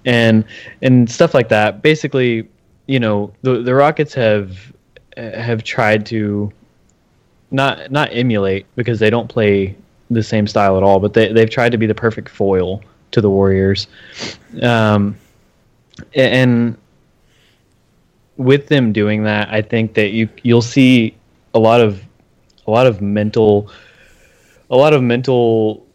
[0.04, 0.44] and
[0.80, 1.80] and stuff like that.
[1.82, 2.48] Basically,
[2.86, 4.72] you know, the the Rockets have
[5.16, 6.52] have tried to
[7.50, 9.76] not not emulate because they don't play
[10.10, 13.20] the same style at all, but they they've tried to be the perfect foil to
[13.20, 13.86] the Warriors.
[14.62, 15.16] Um,
[16.14, 16.76] and
[18.36, 21.14] with them doing that, I think that you you'll see
[21.54, 22.02] a lot of
[22.66, 23.70] a lot of mental
[24.70, 25.86] a lot of mental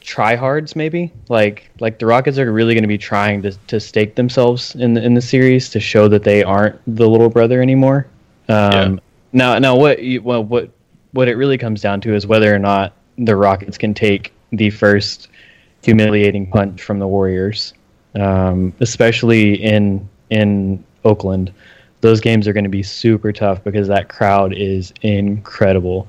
[0.00, 4.14] tryhards maybe like like the Rockets are really going to be trying to to stake
[4.14, 8.06] themselves in the in the series to show that they aren't the little brother anymore.
[8.48, 8.96] Um, Yeah.
[9.34, 10.70] Now now what you, well what
[11.12, 14.70] what it really comes down to is whether or not the Rockets can take the
[14.70, 15.28] first
[15.82, 17.74] humiliating punch from the Warriors,
[18.14, 21.52] um, especially in in Oakland.
[22.02, 26.08] Those games are going to be super tough because that crowd is incredible.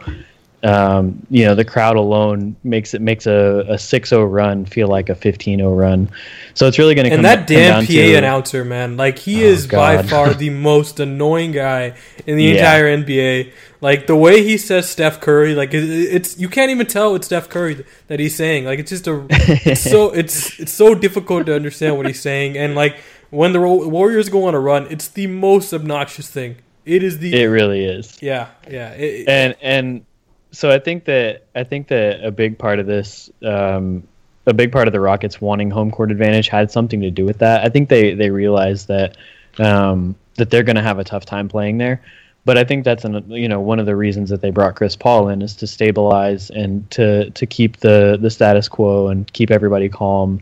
[0.64, 5.10] Um, you know, the crowd alone makes it makes a, a 6-0 run feel like
[5.10, 6.10] a 15-0 run.
[6.54, 9.44] So it's really going to come And that damn PA to, announcer, man, like he
[9.44, 11.96] Oh, is by far the most annoying guy
[12.26, 12.52] in the Yeah.
[12.52, 13.52] entire NBA.
[13.82, 17.26] Like the way he says Steph Curry, like it, it's you can't even tell it's
[17.26, 18.64] Steph Curry that he's saying.
[18.64, 22.58] Like it's just a it's so it's it's so difficult to understand what he's saying.
[22.58, 22.96] And like
[23.32, 26.56] when the Warriors go on a run, it's the most obnoxious thing.
[26.86, 28.18] It is the It really is.
[28.22, 28.92] yeah yeah.
[28.94, 30.06] It, and and
[30.54, 34.08] so I think that I think that a big part of this, um,
[34.46, 37.40] a big part of the Rockets wanting home court advantage had something to do with
[37.40, 37.66] that.
[37.66, 39.18] I think they they realized that
[39.58, 42.02] um, that they're going to have a tough time playing there.
[42.46, 44.96] But I think that's an, you know one of the reasons that they brought Chris
[44.96, 49.50] Paul in is to stabilize and to to keep the the status quo and keep
[49.50, 50.40] everybody calm,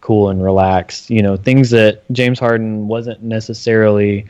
[0.00, 1.10] cool and relaxed.
[1.10, 4.26] You know things that James Harden wasn't necessarily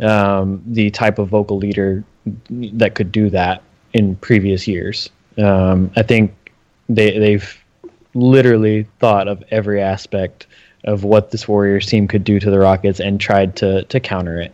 [0.00, 2.02] um, the type of vocal leader
[2.50, 3.62] that could do that
[3.94, 5.08] in previous years.
[5.38, 6.52] Um, I think
[6.88, 7.64] they they've
[8.12, 10.46] literally thought of every aspect
[10.84, 14.38] of what this Warriors team could do to the Rockets and tried to to counter
[14.38, 14.52] it.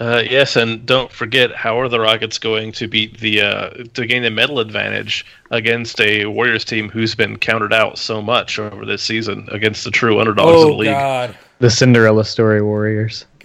[0.00, 4.06] Uh, yes, and don't forget how are the Rockets going to beat the uh, to
[4.06, 8.84] gain the medal advantage against a Warriors team who's been counted out so much over
[8.84, 10.88] this season against the true underdogs of the oh league.
[10.90, 11.36] god.
[11.60, 13.24] The Cinderella story Warriors.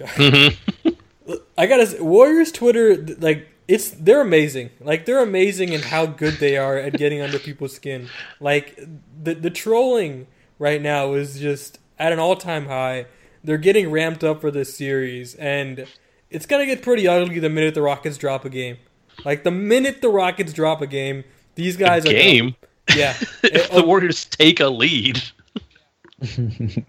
[1.56, 4.70] I gotta say, Warriors Twitter, like it's they're amazing.
[4.80, 8.08] Like they're amazing in how good they are at getting under people's skin.
[8.40, 8.76] Like
[9.22, 10.26] the the trolling
[10.58, 13.06] right now is just at an all time high.
[13.44, 15.86] They're getting ramped up for this series, and
[16.30, 18.76] it's gonna get pretty ugly the minute the Rockets drop a game.
[19.24, 21.22] Like the minute the Rockets drop a game,
[21.54, 22.56] these guys are game.
[22.96, 23.14] yeah.
[23.44, 25.22] if the Warriors take a lead.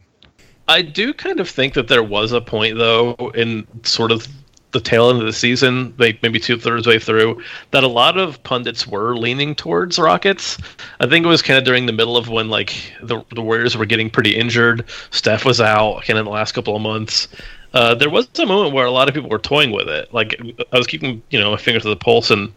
[0.67, 4.27] I do kind of think that there was a point, though, in sort of
[4.71, 8.17] the tail end of the season, like maybe two thirds way through, that a lot
[8.17, 10.57] of pundits were leaning towards Rockets.
[10.99, 13.75] I think it was kind of during the middle of when like the the Warriors
[13.75, 14.85] were getting pretty injured.
[15.11, 17.27] Steph was out, kind of the last couple of months.
[17.73, 20.13] Uh, there was a moment where a lot of people were toying with it.
[20.13, 20.39] Like
[20.73, 22.51] I was keeping, you know, my finger to the pulse, and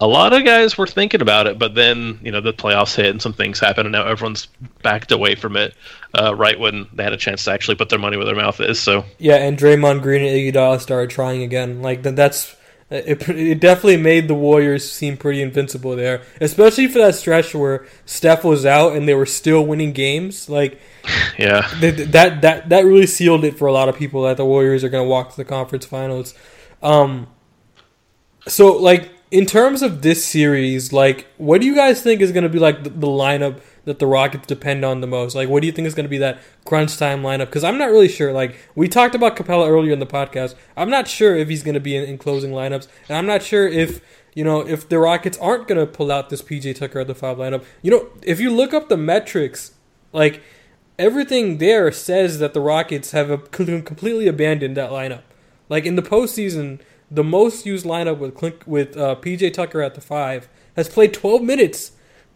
[0.00, 3.06] a lot of guys were thinking about it, but then you know the playoffs hit
[3.06, 4.48] and some things happened, and now everyone's
[4.82, 5.74] backed away from it
[6.18, 8.60] uh, right when they had a chance to actually put their money where their mouth
[8.60, 8.78] is.
[8.78, 11.80] So Yeah, and Draymond Green and Iguodala started trying again.
[11.80, 12.54] Like that's
[12.90, 13.28] it.
[13.28, 18.44] It definitely made the Warriors seem pretty invincible there, especially for that stretch where Steph
[18.44, 20.48] was out and they were still winning games.
[20.48, 20.78] Like
[21.38, 24.44] yeah, th- that that that really sealed it for a lot of people that the
[24.44, 26.34] Warriors are going to walk to the conference finals.
[26.82, 27.28] Um,
[28.46, 32.44] so like in terms of this series, like what do you guys think is going
[32.44, 35.34] to be like the, the lineup that the Rockets depend on the most?
[35.34, 37.46] Like what do you think is going to be that crunch time lineup?
[37.46, 38.32] Because I'm not really sure.
[38.32, 41.74] Like we talked about Capela earlier in the podcast, I'm not sure if he's going
[41.74, 44.00] to be in, in closing lineups, and I'm not sure if.
[44.34, 47.14] You know, if the Rockets aren't going to pull out this PJ Tucker at the
[47.14, 49.72] five lineup, you know, if you look up the metrics,
[50.12, 50.42] like
[50.98, 55.22] everything there says that the Rockets have a, completely abandoned that lineup.
[55.70, 59.94] Like in the postseason, the most used lineup with Clint, with uh, PJ Tucker at
[59.94, 61.92] the five has played 12 minutes.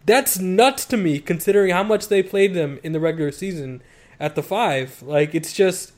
[0.07, 3.83] That's nuts to me, considering how much they played them in the regular season
[4.19, 5.03] at the five.
[5.03, 5.93] Like it's just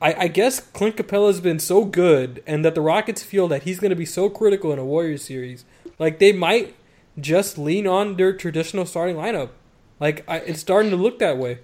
[0.00, 3.78] I, I guess Clint Capela's been so good, and that the Rockets feel that he's
[3.78, 5.64] going to be so critical in a Warriors series.
[5.98, 6.74] Like they might
[7.18, 9.50] just lean on their traditional starting lineup.
[9.98, 11.60] Like I, it's starting to look that way.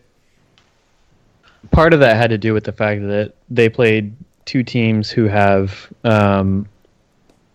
[1.71, 5.25] Part of that had to do with the fact that they played two teams who
[5.25, 6.69] have um,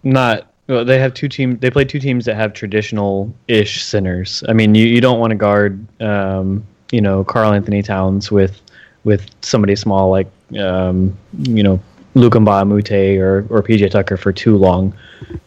[0.03, 0.51] not.
[0.67, 1.59] Well, they have two teams.
[1.59, 4.43] They play two teams that have traditional-ish centers.
[4.49, 8.61] I mean, you, you don't want to guard, um, you know, Karl-Anthony Towns with
[9.05, 10.27] with somebody small like
[10.59, 11.79] um, you know
[12.13, 14.93] Luka Mbah or or PJ Tucker for too long.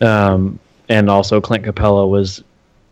[0.00, 2.42] Um, and also Clint Capela was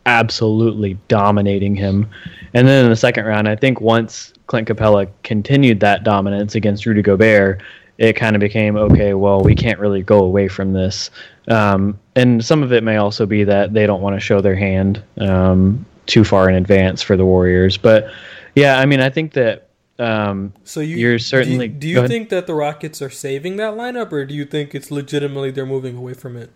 [0.07, 2.09] absolutely dominating him.
[2.55, 6.87] And then in the second round, I think once Clint Capela continued that dominance against
[6.87, 7.61] Rudy Gobert,
[7.99, 9.15] it kind of became okay.
[9.15, 11.11] Well, we can't really go away from this.
[11.49, 14.55] Um, and some of it may also be that they don't want to show their
[14.57, 17.77] hand um, too far in advance for the Warriors.
[17.77, 18.11] But
[18.55, 22.29] yeah, I mean, I think that um, So you You're certainly- Do, do you think
[22.29, 25.97] that the Rockets are saving that lineup, or do you think it's legitimately they're moving
[25.97, 26.51] away from it?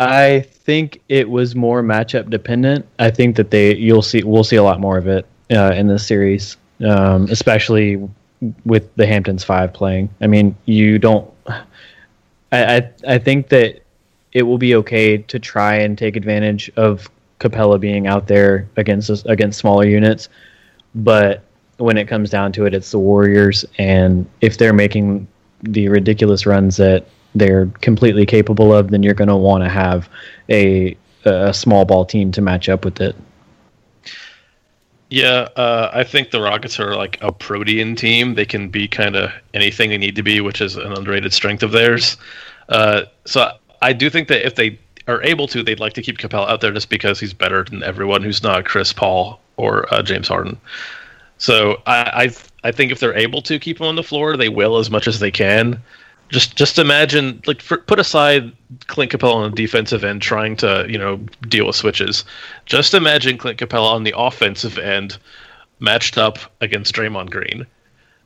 [0.00, 2.86] I think it was more matchup dependent.
[2.98, 5.86] I think that they you'll see we'll see a lot more of it uh, in
[5.86, 8.08] this series, um, especially
[8.64, 10.08] with the Hamptons five playing.
[10.20, 11.30] I mean, you don't.
[11.46, 13.80] I, I I think that
[14.32, 19.10] it will be okay to try and take advantage of Capela being out there against
[19.26, 20.28] against smaller units,
[20.94, 21.42] but
[21.78, 25.26] when it comes down to it, it's the Warriors, and if they're making
[25.62, 30.08] the ridiculous runs that they're completely capable of, then you're going to want to have
[30.50, 33.14] a a small ball team to match up with it.
[35.12, 38.34] Yeah, uh, I think the Rockets are like a protean team.
[38.34, 41.62] They can be kind of anything they need to be, which is an underrated strength
[41.62, 42.16] of theirs.
[42.70, 43.50] Uh, so
[43.82, 46.62] I do think that if they are able to, they'd like to keep Capela out
[46.62, 50.58] there just because he's better than everyone who's not Chris Paul or uh, James Harden.
[51.36, 52.30] So I,
[52.64, 54.90] I I think if they're able to keep him on the floor, they will as
[54.90, 55.82] much as they can.
[56.32, 58.52] Just just imagine like for, put aside
[58.86, 61.18] Clint Capela on the defensive end trying to you know
[61.48, 62.24] deal with switches.
[62.66, 65.18] Just imagine Clint Capela on the offensive end
[65.78, 67.66] matched up against Draymond Green.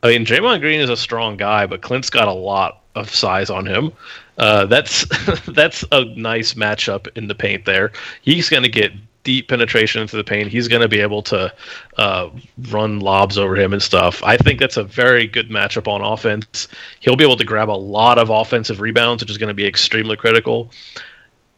[0.02, 3.50] I mean, Draymond Green is a strong guy, but Clint's got a lot of size
[3.50, 3.92] on him.
[4.38, 5.04] Uh, that's
[5.48, 7.64] that's a nice matchup in the paint.
[7.64, 7.92] There,
[8.22, 8.92] he's going to get
[9.26, 10.48] deep penetration into the paint.
[10.48, 11.52] He's going to be able to
[11.98, 12.30] uh,
[12.70, 14.22] run lobs over him and stuff.
[14.22, 16.68] I think that's a very good matchup on offense.
[17.00, 19.66] He'll be able to grab a lot of offensive rebounds, which is going to be
[19.66, 20.70] extremely critical.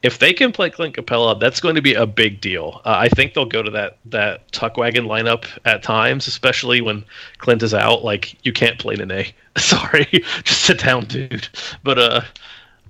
[0.02, 2.81] If they can play Clint Capela, that's going to be a big deal.
[2.87, 7.04] Uh, I think they'll go to that that tuck wagon lineup at times, especially when
[7.37, 8.02] Clint is out.
[8.02, 9.26] Like you can't play Nene.
[9.59, 10.07] Sorry,
[10.44, 11.48] just sit down, dude.
[11.83, 12.20] But uh,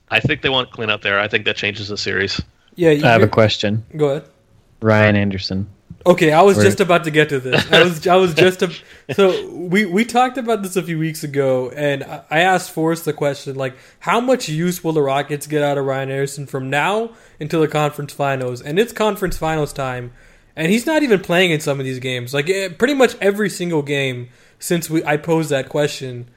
[0.09, 1.19] I think they want Clint out there.
[1.19, 2.41] I think that changes the series.
[2.77, 3.85] Yeah, I have a question.
[3.97, 4.25] Go ahead.
[4.81, 5.69] Ryan Anderson.
[6.07, 7.71] Okay, I was just about to get to this.
[7.71, 8.73] I was I was just a,
[9.13, 13.05] so we we talked about this a few weeks ago, and I I asked Forrest
[13.05, 16.71] the question like, how much use will the Rockets get out of Ryan Anderson from
[16.71, 17.11] now
[17.41, 18.63] until the conference finals?
[18.63, 20.13] And it's conference finals time,
[20.57, 22.33] and he's not even playing in some of these games.
[22.33, 26.31] Like eh, pretty much every single game since we I posed that question.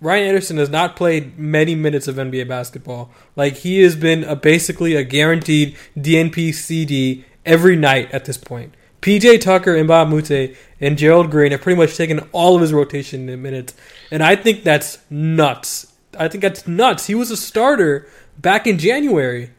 [0.00, 3.10] Ryan Anderson has not played many minutes of NBA basketball.
[3.34, 8.74] Like he has been a, basically a guaranteed DNP CD every night at this point.
[9.00, 12.60] PJ Tucker and Mbah a Moute and Gerald Green have pretty much taken all of
[12.60, 13.74] his rotation in minutes,
[14.10, 15.92] and I think that's nuts.
[16.18, 17.06] I think that's nuts.
[17.06, 18.08] He was a starter
[18.38, 19.50] back in January.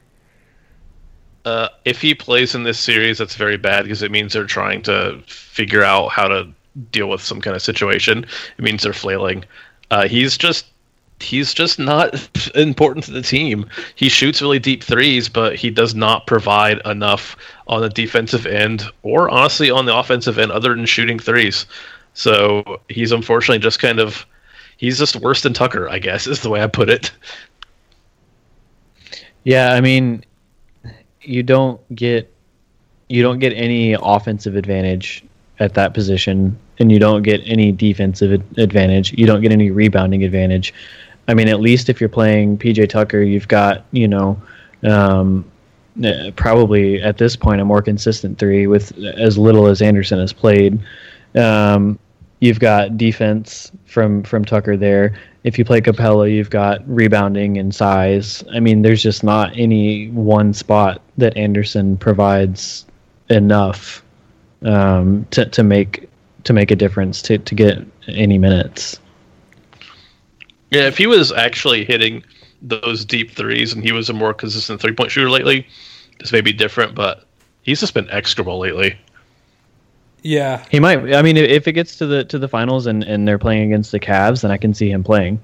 [1.46, 4.82] Uh, if he plays in this series, that's very bad because it means they're trying
[4.84, 6.48] to figure out how to
[6.92, 8.26] deal with some kind of situation.
[8.58, 9.46] It means they're flailing.
[9.90, 10.68] Uh, he's just
[11.22, 13.66] he's just not important to the team.
[13.96, 17.36] He shoots really deep threes, but he does not provide enough
[17.68, 21.66] on the defensive end or honestly on the offensive end other than shooting threes.
[22.14, 24.26] So he's unfortunately just kind of
[24.78, 27.12] he's just worse than Tucker, I guess, is the way I put it.
[29.44, 30.24] Yeah, I mean,
[31.22, 32.34] you don't get
[33.08, 35.24] you don't get any offensive advantage
[35.60, 39.14] at that position, and you don't get any defensive advantage.
[39.18, 40.74] You don't get any rebounding advantage.
[41.30, 44.42] I mean, at least if you're playing PJ Tucker, you've got you know
[44.84, 45.46] um,
[46.04, 50.34] uh, probably at this point a more consistent three with as little as Anderson has
[50.34, 50.80] played.
[51.36, 52.00] Um,
[52.40, 55.20] you've got defense from from Tucker there.
[55.44, 58.44] If you play Capela, you've got rebounding and size.
[58.52, 62.88] I mean, there's just not any one spot that Anderson provides
[63.30, 64.04] enough
[64.64, 66.10] um, to to make
[66.46, 69.00] to make a difference to to get any minutes.
[70.72, 72.24] Yeah, if he was actually hitting
[72.62, 75.68] those deep threes and he was a more consistent three point shooter lately,
[76.20, 77.26] this may be different, but
[77.62, 78.98] he's just been execrable lately.
[80.22, 81.16] Yeah, He might.
[81.16, 83.92] I mean, if it gets to the to the finals and, and they're playing against
[83.92, 85.40] the Cavs, then I can see him playing.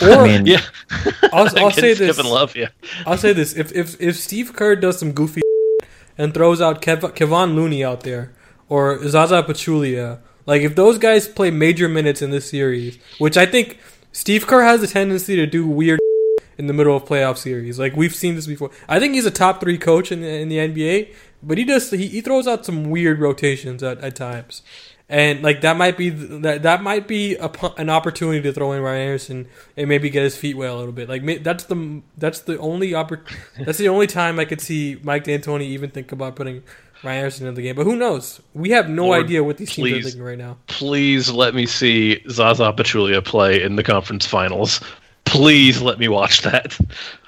[0.00, 0.60] Or I mean, Yeah,
[1.32, 2.16] I'll, I'll say this.
[2.16, 2.54] Kevin Love.
[2.54, 2.68] Yeah,
[3.04, 5.42] I'll say this: if if if Steve Kerr does some goofy
[6.18, 8.32] and throws out Kev, Kevon Looney out there
[8.68, 13.44] or Zaza Pachulia, like if those guys play major minutes in this series, which I
[13.44, 13.78] think
[14.12, 15.98] Steve Kerr has a tendency to do weird
[16.58, 17.78] in the middle of playoff series.
[17.78, 18.70] Like we've seen this before.
[18.88, 21.90] I think he's a top three coach in the, in the NBA, but he does
[21.90, 24.62] he, he throws out some weird rotations at, at times.
[25.08, 28.82] And like that might be that that might be a, an opportunity to throw in
[28.82, 31.08] Ryan Anderson and maybe get his feet wet a little bit.
[31.08, 33.26] Like that's the that's the only oppor-
[33.58, 36.62] that's the only time I could see Mike D'Antoni even think about putting
[37.02, 37.76] Ryan Anderson in the game.
[37.76, 38.40] But who knows?
[38.54, 40.58] We have no Lord, idea what these teams are thinking right now.
[40.66, 44.80] please let me see Zaza Pachulia play in the conference finals.
[45.24, 46.78] Please let me watch that.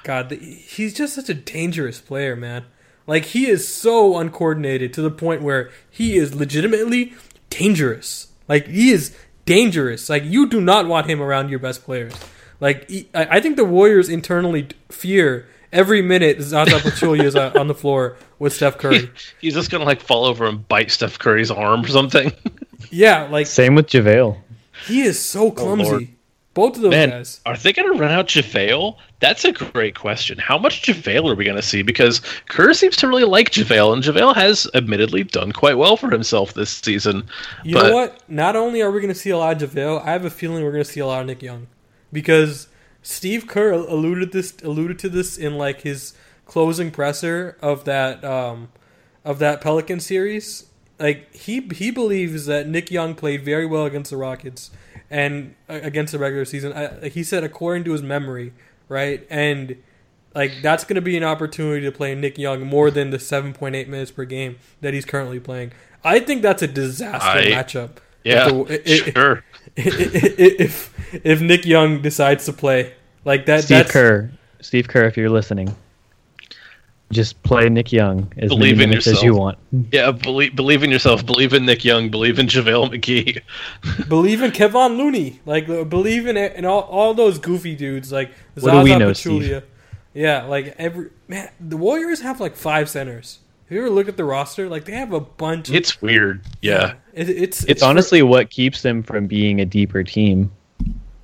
[0.03, 2.65] God, the, he's just such a dangerous player, man.
[3.07, 7.15] Like he is so uncoordinated to the point where he is legitimately
[7.51, 8.29] dangerous.
[8.49, 10.09] Like he is dangerous.
[10.09, 12.15] Like you do not want him around your best players.
[12.61, 17.75] Like I think the Warriors internally fear every minute Zaza Pachulia is uh, on the
[17.75, 19.11] floor with Steph Curry.
[19.41, 22.33] He's just gonna like fall over and bite Steph Curry's arm or something.
[22.91, 24.39] Yeah, like same with JaVale.
[24.87, 25.85] he is so oh, clumsy.
[25.85, 26.09] Lord.
[26.53, 27.41] Both of those Man, guys.
[27.45, 28.97] are they going to run out JaVale?
[29.19, 30.39] That's a great question.
[30.39, 31.83] How much JaVale are we going to see?
[31.83, 36.09] Because Kerr seems to really like JaVale, and JaVale has admittedly done quite well for
[36.11, 37.25] himself this season.
[37.65, 38.31] You but know what?
[38.31, 40.63] Not only are we going to see a lot of JaVale, I have a feeling
[40.63, 41.67] we're going to see a lot of Nick Young.
[42.13, 42.69] Because
[43.05, 46.15] Steve Kerr alluded this alluded to this in like his
[46.47, 48.71] closing presser of that um,
[49.25, 50.67] of that Pelican series.
[50.99, 54.71] Like he he believes that Nick Young played very well against the Rockets
[55.11, 56.73] and uh, against the regular season.
[56.73, 58.55] I, he said according to his memory,
[58.89, 59.27] right?
[59.29, 59.77] And
[60.35, 63.87] like that's going to be an opportunity to play Nick Young more than the 7.8
[63.87, 65.73] minutes per game that he's currently playing.
[66.03, 67.99] I think that's a disaster I- matchup.
[68.25, 69.45] Yeah, If the- i- i- sure.
[69.77, 72.93] if if Nick Young decides to play
[73.25, 75.75] like that, Steve that's, Kerr, Steve Kerr, if you're listening,
[77.11, 79.59] just play Nick Young as Believe many in minutes as you want.
[79.93, 81.25] Yeah, believe believe in yourself.
[81.27, 82.09] Believe in Nick Young.
[82.11, 84.09] Believe in JaVale McGee.
[84.09, 88.31] believe in Kevon Looney, like uh, believe in in all, all those goofy dudes, like
[88.55, 89.63] What do we Zaza know, Pachulia.
[90.15, 93.41] Yeah, like every man, the Warriors have like five centers.
[93.75, 94.69] Have you ever looked at the roster?
[94.69, 95.69] Like they have a bunch.
[95.69, 96.43] of, It's weird.
[96.63, 96.95] Yeah.
[97.13, 100.53] it, it's It's for- honestly what keeps them from being a deeper team.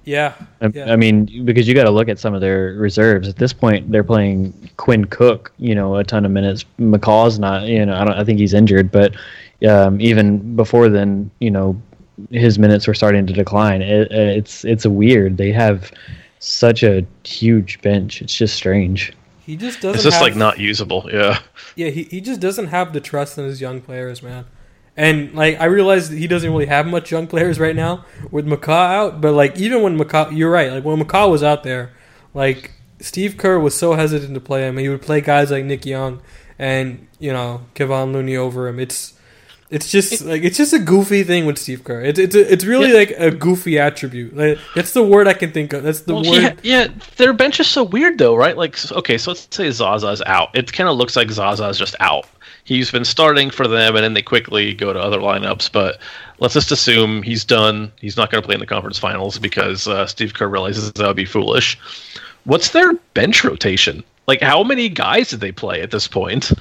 [0.05, 0.93] yeah, I, yeah.
[0.93, 3.29] I mean, because you got to look at some of their reserves.
[3.29, 6.65] At this point, they're playing Quinn Cook, you know, a ton of minutes.
[6.81, 9.15] McCaw's not, you know, I don't, I think he's injured, but
[9.69, 11.81] um, even before then, you know,
[12.33, 13.81] his minutes were starting to decline.
[13.81, 15.37] It, it's it's weird.
[15.37, 15.93] They have
[16.41, 18.21] such a huge bench.
[18.23, 19.13] It's just strange.
[19.51, 19.97] He just doesn't.
[19.97, 21.09] It's just have, like not usable.
[21.13, 21.41] Yeah.
[21.75, 24.47] Yeah, he, he just doesn't have the trust in his young players, man.
[24.97, 28.47] And like I realize that he doesn't really have much young players right now with
[28.47, 30.71] McCaw out, but like even when McCaw, you're right.
[30.71, 31.91] Like when McCaw was out there,
[32.33, 32.71] like
[33.01, 34.77] Steve Kerr was so hesitant to play him.
[34.79, 36.23] He would play guys like Nick Young
[36.57, 38.79] and you know Kevon Looney over him.
[38.79, 39.15] It's
[39.71, 42.01] it's just like it's just a goofy thing with Steve Kerr.
[42.03, 42.95] It's it's it's really Yeah.
[42.99, 44.37] like a goofy attribute.
[44.37, 45.83] Like, that's the word I can think of.
[45.83, 46.43] That's the Well, word.
[46.43, 48.57] yeah, yeah, their bench is so weird though, right?
[48.57, 50.49] Like, okay, so let's say Zaza's out.
[50.55, 52.27] It kind of looks like Zaza's just out.
[52.65, 55.73] He's been starting for them, and then they quickly go to other lineups.
[55.73, 55.99] But
[56.41, 57.91] let's just assume he's done.
[58.01, 61.07] He's not going to play in the conference finals because uh, Steve Kerr realizes that
[61.07, 61.79] would be foolish.
[62.45, 64.05] What's their bench rotation?
[64.29, 66.53] Like, how many guys did they play at this point?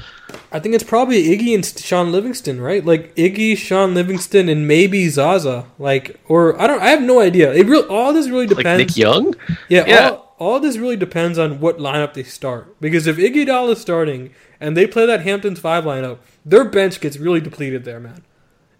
[0.52, 2.84] I think it's probably Iggy and Shaun Livingston, right?
[2.84, 5.66] Like Iggy, Shaun Livingston, and maybe Zaza.
[5.78, 6.82] Like, or I don't.
[6.82, 7.54] I have no idea.
[7.54, 8.96] It real all this really Like depends.
[8.96, 9.36] Nick Young?
[9.68, 10.10] Yeah, Yeah.
[10.10, 12.80] All, all this really depends on what lineup they start.
[12.82, 17.18] Because if Iguodala is starting and they play that Hamptons five lineup, their bench gets
[17.18, 18.24] really depleted there, man.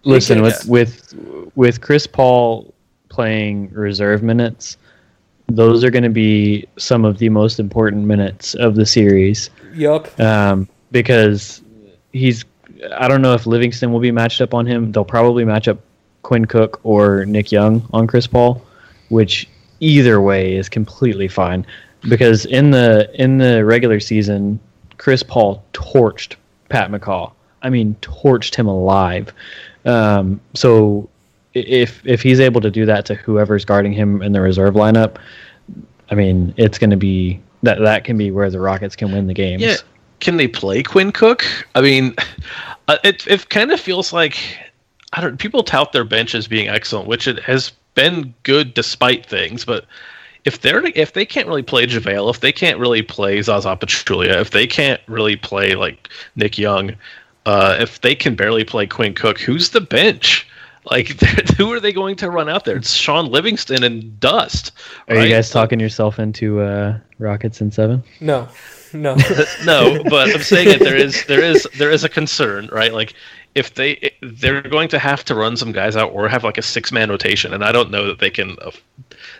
[0.02, 1.14] Listen, with with
[1.54, 2.74] with Chris Paul
[3.10, 4.76] playing reserve minutes,
[5.46, 9.50] those are going to be some of the most important minutes of the series.
[9.74, 10.18] Yup.
[10.18, 11.62] um, because
[12.12, 12.44] he's.
[12.96, 14.92] I don't know if Livingston will be matched up on him.
[14.92, 15.78] They'll probably match up
[16.22, 18.62] Quinn Cook or Nick Young on Chris Paul,
[19.08, 19.48] which
[19.80, 21.66] either way is completely fine.
[22.08, 24.58] Because in the in the regular season,
[24.96, 26.36] Chris Paul torched
[26.68, 27.32] Pat McCaw.
[27.62, 29.32] I mean, torched him alive.
[29.84, 31.08] Um, so
[31.54, 35.16] if if he's able to do that to whoever's guarding him in the reserve lineup,
[36.10, 39.26] I mean, it's going to be that that can be where the Rockets can win
[39.26, 39.62] the games.
[39.62, 39.76] Yeah.
[40.20, 41.44] Can they play Quinn Cook?
[41.74, 42.14] I mean,
[42.88, 44.36] uh, it it kind of feels like
[45.12, 45.38] I don't.
[45.38, 49.64] People tout their bench as being excellent, which it has been good despite things.
[49.64, 49.86] But
[50.44, 54.40] if they're if they can't really play JaVale, if they can't really play Zaza Pachulia,
[54.40, 56.94] if they can't really play like Nick Young,
[57.46, 60.46] uh, if they can barely play Quinn Cook, who's the bench?
[60.90, 61.08] Like,
[61.56, 62.76] who are they going to run out there?
[62.76, 64.72] It's Shaun Livingston and Dust.
[65.08, 65.28] Are right?
[65.28, 68.02] you guys talking yourself into uh, Rockets in seven?
[68.20, 68.48] No,
[68.94, 69.16] no.
[69.64, 70.80] no, but I'm saying it.
[70.80, 72.92] there is there is there is a concern, right?
[72.92, 73.14] Like
[73.54, 76.62] if they they're going to have to run some guys out or have like a
[76.62, 78.56] six man rotation, and I don't know that they can.
[78.62, 78.70] Uh,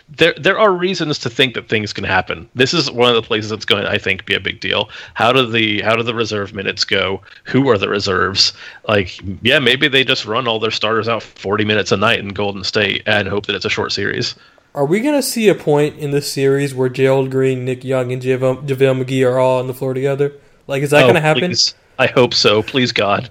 [0.09, 2.49] there there are reasons to think that things can happen.
[2.53, 4.89] This is one of the places that's going, I think, be a big deal.
[5.13, 7.21] How do the how do the reserve minutes go?
[7.45, 8.53] Who are the reserves?
[8.87, 12.29] Like, yeah, maybe they just run all their starters out 40 minutes a night in
[12.29, 14.35] Golden State and hope that it's a short series.
[14.73, 18.21] Are we gonna see a point in this series where Gerald Green, Nick Young, and
[18.21, 20.33] JaVale JaVale McGee are all on the floor together?
[20.67, 21.49] Like, is that Oh, gonna happen?
[21.49, 21.75] please.
[21.99, 22.63] I hope so.
[22.63, 23.29] Please, God.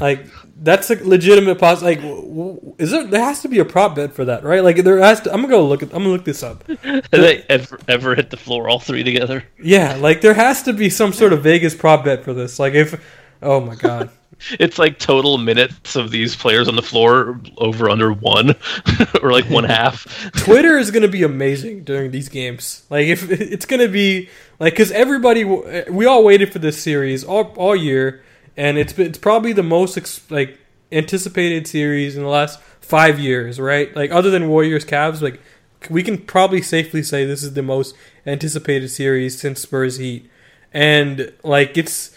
[0.00, 0.24] Like,
[0.62, 1.82] that's a legitimate poss.
[1.82, 1.98] Like,
[2.78, 3.04] is there?
[3.04, 4.62] There has to be a prop bet for that, right?
[4.62, 5.30] Like, there has to.
[5.32, 5.82] I'm gonna go look.
[5.82, 6.64] At, I'm gonna look this up.
[6.68, 9.42] Have they ever ever hit the floor all three together?
[9.60, 12.60] Yeah, like there has to be some sort of Vegas prop bet for this.
[12.60, 13.04] Like, if,
[13.42, 14.10] oh my god,
[14.58, 18.56] It's like total minutes of these players on the floor over under one
[19.22, 20.30] or like one half.
[20.36, 22.84] Twitter is gonna be amazing during these games.
[22.90, 24.28] Like, if it's gonna be
[24.58, 28.22] like, because everybody, we all waited for this series all all year,
[28.56, 30.58] and it's it's probably the most like
[30.90, 33.94] anticipated series in the last five years, right?
[33.94, 35.40] Like, other than Warriors Cavs, like
[35.88, 37.94] we can probably safely say this is the most
[38.26, 40.28] anticipated series since Spurs Heat,
[40.72, 42.16] and like it's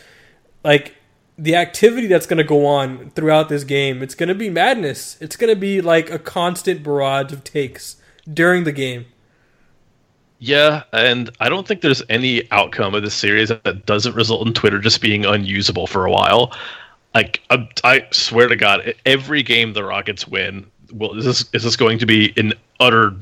[0.64, 0.95] like
[1.38, 4.02] the activity that's going to go on throughout this game.
[4.02, 5.18] It's going to be madness.
[5.20, 7.98] It's going to be like a constant barrage of takes
[8.32, 9.06] during the game.
[10.40, 14.54] Yeah, and I don't think there's any outcome of this series that doesn't result in
[14.54, 16.54] Twitter just being unusable for a while.
[17.14, 21.64] Like I, I swear to God, every game the Rockets win, well, is this is
[21.64, 23.16] this going to be an utter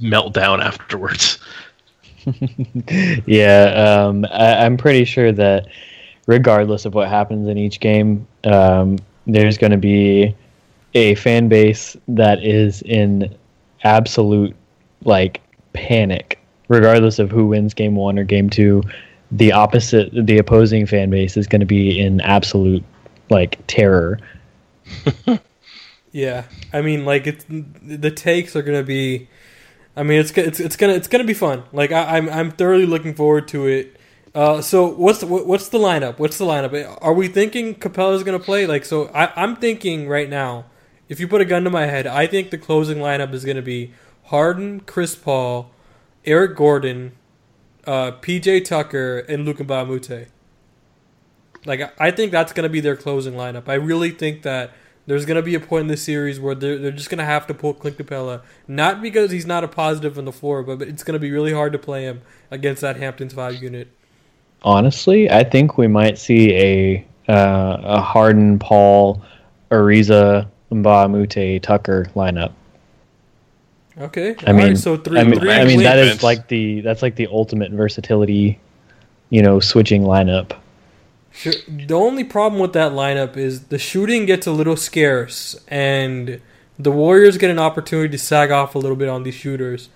[0.00, 1.38] meltdown afterwards?
[3.26, 5.66] yeah, um, I, I'm pretty sure that
[6.30, 10.32] regardless of what happens in each game, um, there's going to be
[10.94, 13.34] a fan base that is in
[13.82, 14.54] absolute
[15.04, 15.40] like
[15.72, 18.80] panic, regardless of who wins game one or game two.
[19.32, 22.84] The opposite, the opposing fan base is going to be in absolute
[23.28, 24.20] like terror.
[26.12, 29.28] Yeah, I mean, like it's the takes are gonna be.
[29.96, 31.62] I mean, it's it's it's gonna it's gonna be fun.
[31.72, 33.99] Like I, I'm I'm thoroughly looking forward to it.
[34.34, 36.18] Uh, so what's the, what's the lineup?
[36.18, 36.98] What's the lineup?
[37.02, 38.66] Are we thinking Capela's gonna play?
[38.66, 40.66] Like, so I, I'm thinking right now.
[41.08, 43.62] If you put a gun to my head, I think the closing lineup is gonna
[43.62, 43.92] be
[44.26, 45.72] Harden, Chris Paul,
[46.24, 47.12] Eric Gordon,
[47.84, 50.28] uh, PJ Tucker, and Luc Mbah a Moute.
[51.66, 53.68] Like I- think that's gonna be their closing lineup.
[53.68, 54.70] I really think that
[55.08, 57.54] there's gonna be a point in the series where they're they're just gonna have to
[57.54, 61.18] pull Clint Capela, not because he's not a positive on the floor, but it's gonna
[61.18, 62.22] be really hard to play him
[62.52, 63.88] against that Hamptons five unit.
[64.62, 69.22] Honestly, I think we might see a uh, a Harden, Paul,
[69.70, 72.52] Ariza, Mbah a Moute, Tucker lineup.
[73.98, 75.18] Okay, I All mean, right, so three.
[75.18, 78.58] I mean, three I mean that is like the that's like the ultimate versatility,
[79.28, 80.52] you know, switching lineup.
[81.32, 81.52] Sure.
[81.68, 86.40] The only problem with that lineup is the shooting gets a little scarce, and
[86.78, 89.90] the Warriors get an opportunity to sag off a little bit on these shooters.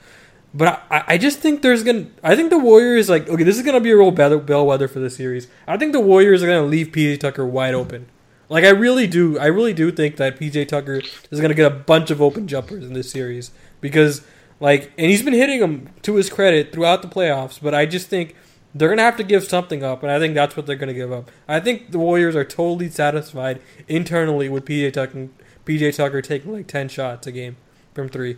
[0.56, 2.06] But I, I just think there's gonna.
[2.22, 5.00] I think the Warriors like okay, this is gonna be a real bell- bellwether for
[5.00, 5.48] the series.
[5.66, 8.06] I think the Warriors are gonna leave PJ Tucker wide open.
[8.48, 9.36] Like I really do.
[9.38, 12.84] I really do think that PJ Tucker is gonna get a bunch of open jumpers
[12.84, 13.50] in this series
[13.80, 14.24] because
[14.60, 17.60] like, and he's been hitting them to his credit throughout the playoffs.
[17.60, 18.36] But I just think
[18.72, 21.10] they're gonna have to give something up, and I think that's what they're gonna give
[21.10, 21.32] up.
[21.48, 25.30] I think the Warriors are totally satisfied internally with PJ Tucker,
[25.66, 27.56] PJ Tucker taking like ten shots a game
[27.92, 28.36] from three.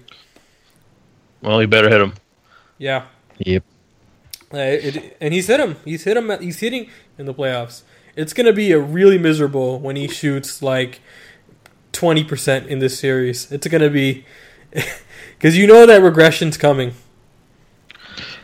[1.43, 2.15] Well, you better hit him.
[2.79, 3.07] Yeah,
[3.39, 3.65] Yep.
[4.53, 5.77] Uh, it, and he's hit him.
[5.85, 6.31] He's hit him.
[6.41, 7.83] He's hitting in the playoffs.
[8.15, 11.01] It's gonna be a really miserable when he shoots like
[11.93, 13.51] twenty percent in this series.
[13.51, 14.25] It's gonna be
[14.71, 16.95] because you know that regression's coming.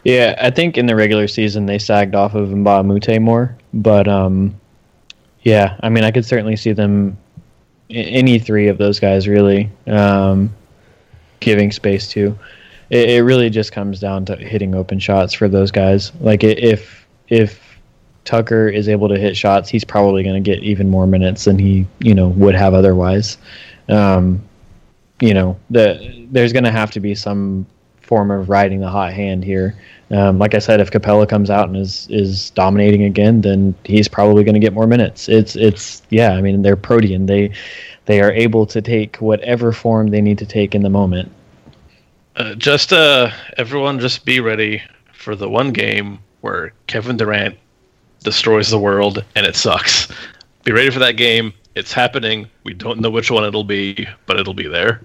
[0.05, 3.57] Yeah, I think in the regular season they sagged off of Mbah a Moute more,
[3.73, 4.61] but um,
[5.43, 7.17] yeah, I mean I could certainly see them,
[7.89, 10.53] any three of those guys really, um,
[11.39, 12.37] giving space to.
[12.93, 16.13] It, it really just comes down to hitting open shots for those guys.
[16.21, 17.81] Like if if
[18.25, 21.59] Tucker is able to hit shots, he's probably going to get even more minutes than
[21.59, 23.39] he you know would have otherwise.
[23.89, 24.43] Um,
[25.21, 27.67] you know, the there's going to have to be some
[28.03, 29.75] form of riding the hot hand here.
[30.11, 34.07] Um, like I said, if Capela comes out and is is dominating again, then he's
[34.07, 35.31] probably going to get more minutes.
[35.31, 36.33] It's it's yeah.
[36.33, 37.25] I mean, they're protean.
[37.25, 37.53] They
[38.05, 41.33] they are able to take whatever form they need to take in the moment.
[42.35, 47.57] Uh, just uh, everyone, just be ready for the one game where Kevin Durant
[48.21, 50.09] destroys the world and it sucks.
[50.65, 51.53] Be ready for that game.
[51.75, 52.49] It's happening.
[52.65, 55.01] We don't know which one it'll be, but it'll be there.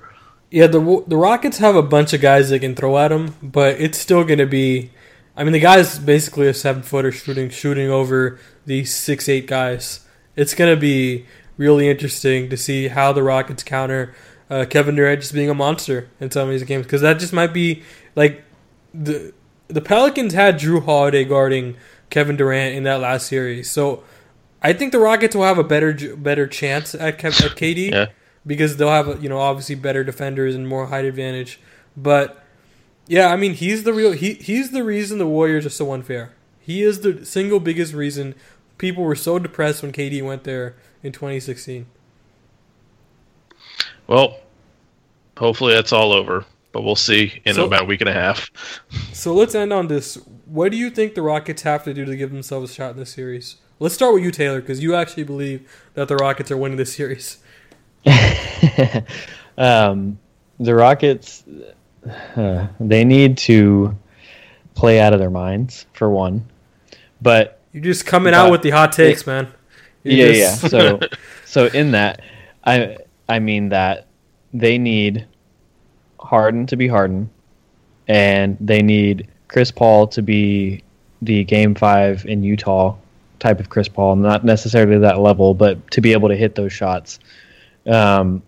[0.52, 3.80] Yeah, the the Rockets have a bunch of guys they can throw at him, but
[3.80, 4.92] it's still going to be.
[5.36, 10.06] I mean, the guy's basically a seven footer shooting shooting over these six eight guys.
[10.36, 11.26] It's going to be
[11.58, 14.14] really interesting to see how the Rockets counter
[14.50, 17.34] uh, Kevin Durant just being a monster in some of these games because that just
[17.34, 17.84] might be
[18.16, 18.44] like
[18.94, 19.34] the
[19.68, 21.76] the Pelicans had Jrue Holiday guarding
[22.10, 24.04] Kevin Durant in that last series, so
[24.64, 28.06] I think the Rockets will have a better better chance at, Kev, at KD Yeah.
[28.46, 31.60] because they'll have you know obviously better defenders and more height advantage.
[31.98, 32.42] But
[33.08, 36.32] yeah, I mean he's the real he he's the reason the Warriors are so unfair.
[36.60, 38.36] He is the single biggest reason
[38.78, 41.88] people were so depressed when KD went there in 2016.
[44.08, 44.38] Well,
[45.38, 48.50] hopefully that's all over, but we'll see in So- about a week and a half.
[49.14, 50.16] So let's end on this.
[50.46, 52.98] What do you think the Rockets have to do to give themselves a shot in
[52.98, 53.58] this series?
[53.80, 56.94] Let's start with you, Taylor, because you actually believe that the Rockets are winning this
[56.94, 57.38] series.
[59.58, 60.18] um,
[60.60, 61.44] the Rockets,
[62.36, 63.96] uh, they need to
[64.76, 66.46] play out of their minds for one,
[67.22, 69.48] but You're just coming out with the hot takes, man.
[70.04, 70.56] yeah, You're yeah.
[70.58, 71.00] just- So,
[71.46, 72.22] so in that,
[72.64, 72.98] I
[73.30, 74.08] I mean that
[74.54, 75.26] they need
[76.20, 77.30] Harden to be Harden,
[78.08, 80.84] and they need Chris Paul to be
[81.22, 82.96] the Game Five in Utah
[83.40, 86.74] type of Chris Paul, not necessarily that level, but to be able to hit those
[86.74, 87.20] shots.
[87.86, 88.42] Um,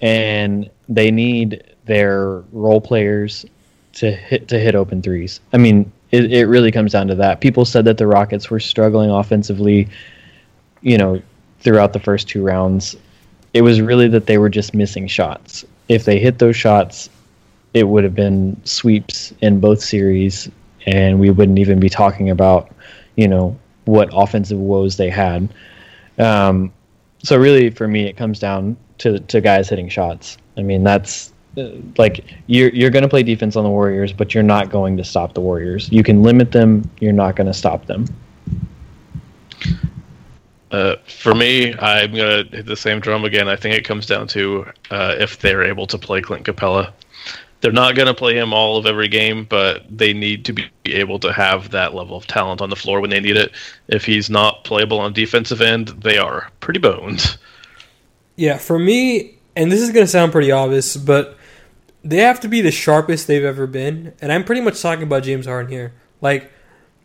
[0.00, 3.46] and they need their role players
[3.94, 5.40] to hit to hit open threes.
[5.52, 7.40] I mean, it, it really comes down to that.
[7.40, 9.88] People said that the Rockets were struggling offensively,
[10.80, 11.22] you know,
[11.60, 12.96] throughout the first two rounds.
[13.54, 15.64] It was really that they were just missing shots.
[15.88, 17.10] If they hit those shots,
[17.74, 20.50] it would have been sweeps in both series,
[20.86, 22.70] and we wouldn't even be talking about,
[23.16, 25.48] you know, what offensive woes they had.
[26.18, 26.72] Um,
[27.22, 30.38] so really, for me, it comes down to to guys hitting shots.
[30.56, 34.34] I mean, that's uh, like you're you're going to play defense on the Warriors, but
[34.34, 35.90] you're not going to stop the Warriors.
[35.90, 36.88] You can limit them.
[37.00, 38.06] You're not going to stop them.
[40.72, 43.46] Uh, for me, I'm gonna hit the same drum again.
[43.46, 46.92] I think it comes down to uh, if they're able to play Clint Capela.
[47.60, 51.18] They're not gonna play him all of every game, but they need to be able
[51.20, 53.52] to have that level of talent on the floor when they need it.
[53.88, 57.36] If he's not playable on defensive end, they are pretty boned.
[58.36, 61.36] Yeah, for me, and this is to sound pretty obvious, but
[62.02, 64.14] they have to be the sharpest they've ever been.
[64.20, 65.92] And I'm pretty much talking about James Harden here.
[66.20, 66.50] Like,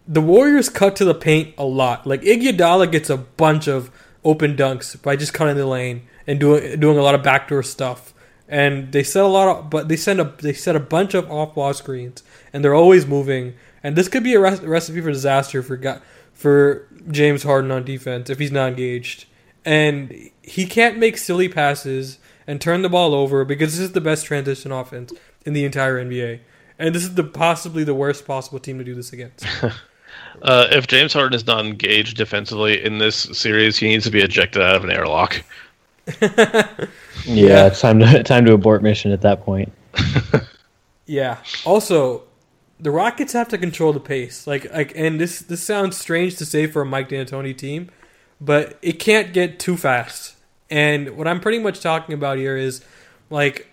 [0.08, 2.08] the Warriors cut to the paint a lot.
[2.08, 3.92] Like, Iguodala gets a bunch of
[4.24, 8.14] open dunks by just cutting the lane and doing doing a lot of backdoor stuff.
[8.50, 11.30] And they set a lot of, but they send a they set a bunch of
[11.30, 13.56] off ball screens, and they're always moving.
[13.84, 16.02] And this could be a rec- recipe for disaster for
[16.34, 19.26] for James Harden on defense if he's not engaged.
[19.66, 24.00] And he can't make silly passes and turn the ball over because this is the
[24.00, 25.12] best transition offense
[25.46, 26.40] in the entire NBA.
[26.80, 29.46] And this is the possibly the worst possible team to do this against.
[30.42, 34.22] Uh, if James Harden is not engaged defensively in this series, he needs to be
[34.22, 35.42] ejected out of an airlock.
[36.22, 36.76] Yeah,
[37.26, 37.68] Yeah.
[37.68, 39.72] it's time to time to abort mission at that point.
[41.10, 41.38] Yeah.
[41.66, 42.24] Also,
[42.82, 44.46] the Rockets have to control the pace.
[44.46, 47.90] Like, like, and this this sounds strange to say for a Mike D'Antoni team,
[48.42, 50.36] but it can't get too fast.
[50.70, 52.84] And what I'm pretty much talking about here is,
[53.30, 53.72] like,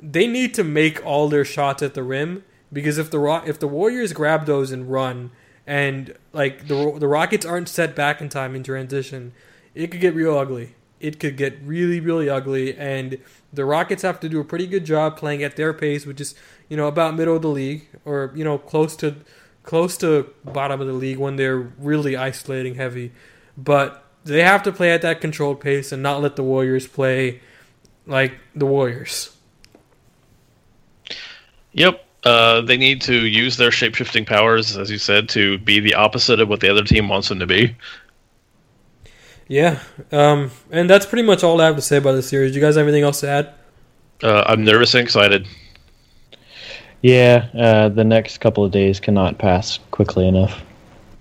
[0.00, 3.58] they need to make all their shots at the rim because if the Ro- if
[3.58, 5.32] the Warriors grab those and run,
[5.68, 9.32] and like the the Rockets aren't set back in time in transition,
[9.74, 10.74] it could get real ugly.
[10.98, 13.18] It could get really really ugly, and
[13.52, 16.34] the Rockets have to do a pretty good job playing at their pace, which is
[16.70, 19.16] you know about middle of the league or you know close to
[19.62, 23.12] close to bottom of the league when they're really isolating heavy,
[23.58, 27.42] but they have to play at that controlled pace and not let the Warriors play
[28.06, 29.36] like the Warriors.
[31.72, 32.07] Yep.
[32.28, 35.94] Uh, they need to use their shape shifting powers, as you said, to be the
[35.94, 37.74] opposite of what the other team wants them to be.
[39.46, 39.80] Yeah,
[40.12, 42.52] um, and that's pretty much all I have to say about the series.
[42.52, 43.54] Do you guys have anything else to add?
[44.22, 45.48] Uh, I'm nervous and excited.
[47.00, 50.60] Yeah, uh, the next couple of days cannot pass quickly enough.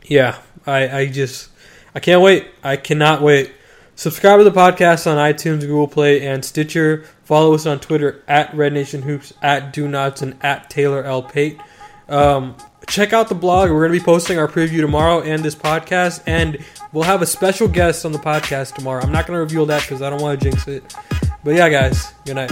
[0.04, 1.50] Yeah, I, I just
[1.96, 2.48] I can't wait.
[2.66, 3.54] I cannot wait.
[3.96, 7.06] Subscribe to the podcast on iTunes, Google Play, and Stitcher.
[7.28, 11.22] Follow us on Twitter at Red Nation Hoops, at Do and at Taylor L.
[11.22, 11.60] Pate.
[12.08, 12.56] Um,
[12.88, 13.70] check out the blog.
[13.70, 16.58] We're going to be posting our preview tomorrow and this podcast, and
[16.94, 19.04] we'll have a special guest on the podcast tomorrow.
[19.04, 20.96] I'm not going to reveal that because I don't want to jinx it.
[21.44, 22.52] But yeah, guys, good night.